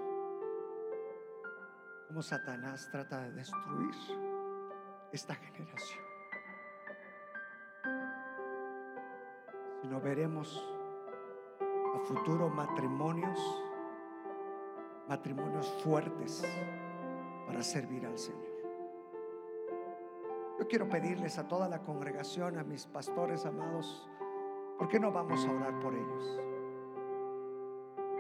[2.09, 3.95] cómo Satanás trata de destruir
[5.13, 6.06] esta generación.
[9.87, 10.69] Sino veremos
[11.61, 13.39] a futuro matrimonios,
[15.09, 16.43] matrimonios fuertes
[17.47, 18.51] para servir al Señor.
[20.59, 24.11] Yo quiero pedirles a toda la congregación, a mis pastores amados,
[24.77, 26.41] ¿por qué no vamos a orar por ellos?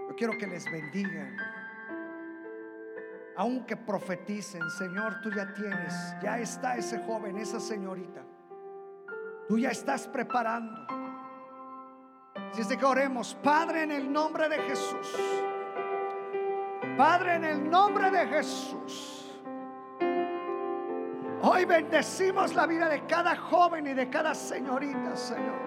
[0.08, 1.36] Yo quiero que les bendigan
[3.34, 5.92] aunque profeticen, Señor, tú ya tienes,
[6.22, 8.22] ya está ese joven, esa señorita.
[9.48, 10.95] Tú ya estás preparando.
[12.56, 15.14] De que oremos, Padre, en el nombre de Jesús.
[16.96, 19.30] Padre, en el nombre de Jesús.
[21.42, 25.60] Hoy bendecimos la vida de cada joven y de cada señorita, Señor.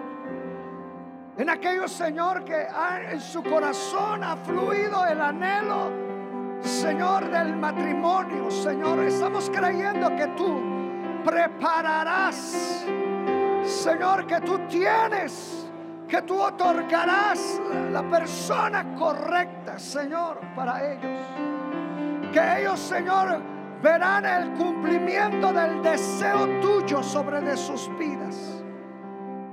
[1.37, 2.67] En aquellos, Señor, que
[3.11, 6.09] en su corazón ha fluido el anhelo
[6.61, 10.61] Señor del matrimonio, Señor, estamos creyendo que tú
[11.23, 12.85] prepararás,
[13.63, 15.58] Señor, que tú tienes,
[16.09, 21.19] que tú otorgarás la persona correcta, Señor, para ellos.
[22.33, 23.39] Que ellos, Señor,
[23.81, 28.63] verán el cumplimiento del deseo tuyo sobre de sus vidas.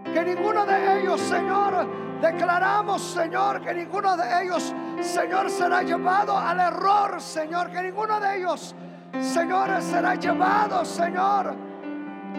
[0.05, 1.87] Que ninguno de ellos, Señor,
[2.21, 8.39] Declaramos, Señor, que ninguno de ellos, Señor, será llevado al error, Señor, que ninguno de
[8.39, 8.75] ellos,
[9.21, 11.55] Señor, será llevado, Señor,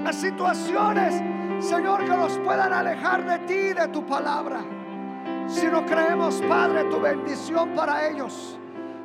[0.03, 1.22] a situaciones,
[1.60, 4.60] Señor, que los puedan alejar de ti, de tu palabra.
[5.47, 8.60] Si no creemos, Padre, tu bendición para ellos.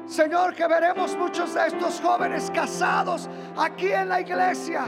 [0.07, 4.85] Señor, que veremos muchos de estos jóvenes casados aquí en la iglesia.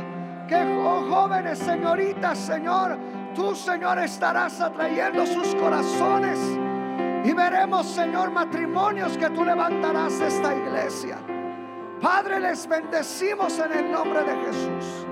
[0.48, 2.98] Que oh, jóvenes, señoritas, Señor,
[3.34, 6.38] tú, Señor, estarás atrayendo sus corazones.
[7.24, 11.16] Y veremos, Señor, matrimonios que tú levantarás esta iglesia.
[12.02, 15.06] Padre, les bendecimos en el nombre de Jesús.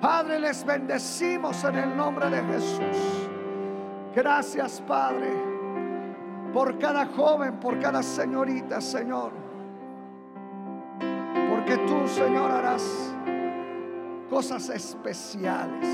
[0.00, 3.28] Padre, les bendecimos en el nombre de Jesús.
[4.14, 5.32] Gracias, Padre,
[6.52, 9.32] por cada joven, por cada señorita, Señor.
[11.50, 13.14] Porque tú, Señor, harás
[14.30, 15.88] cosas especiales.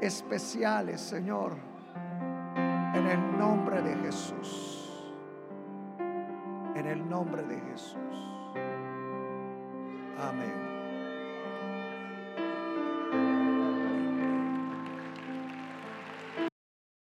[0.00, 1.52] Especiales, Señor.
[2.94, 5.12] En el nombre de Jesús.
[6.74, 7.96] En el nombre de Jesús.
[10.18, 10.69] Amén.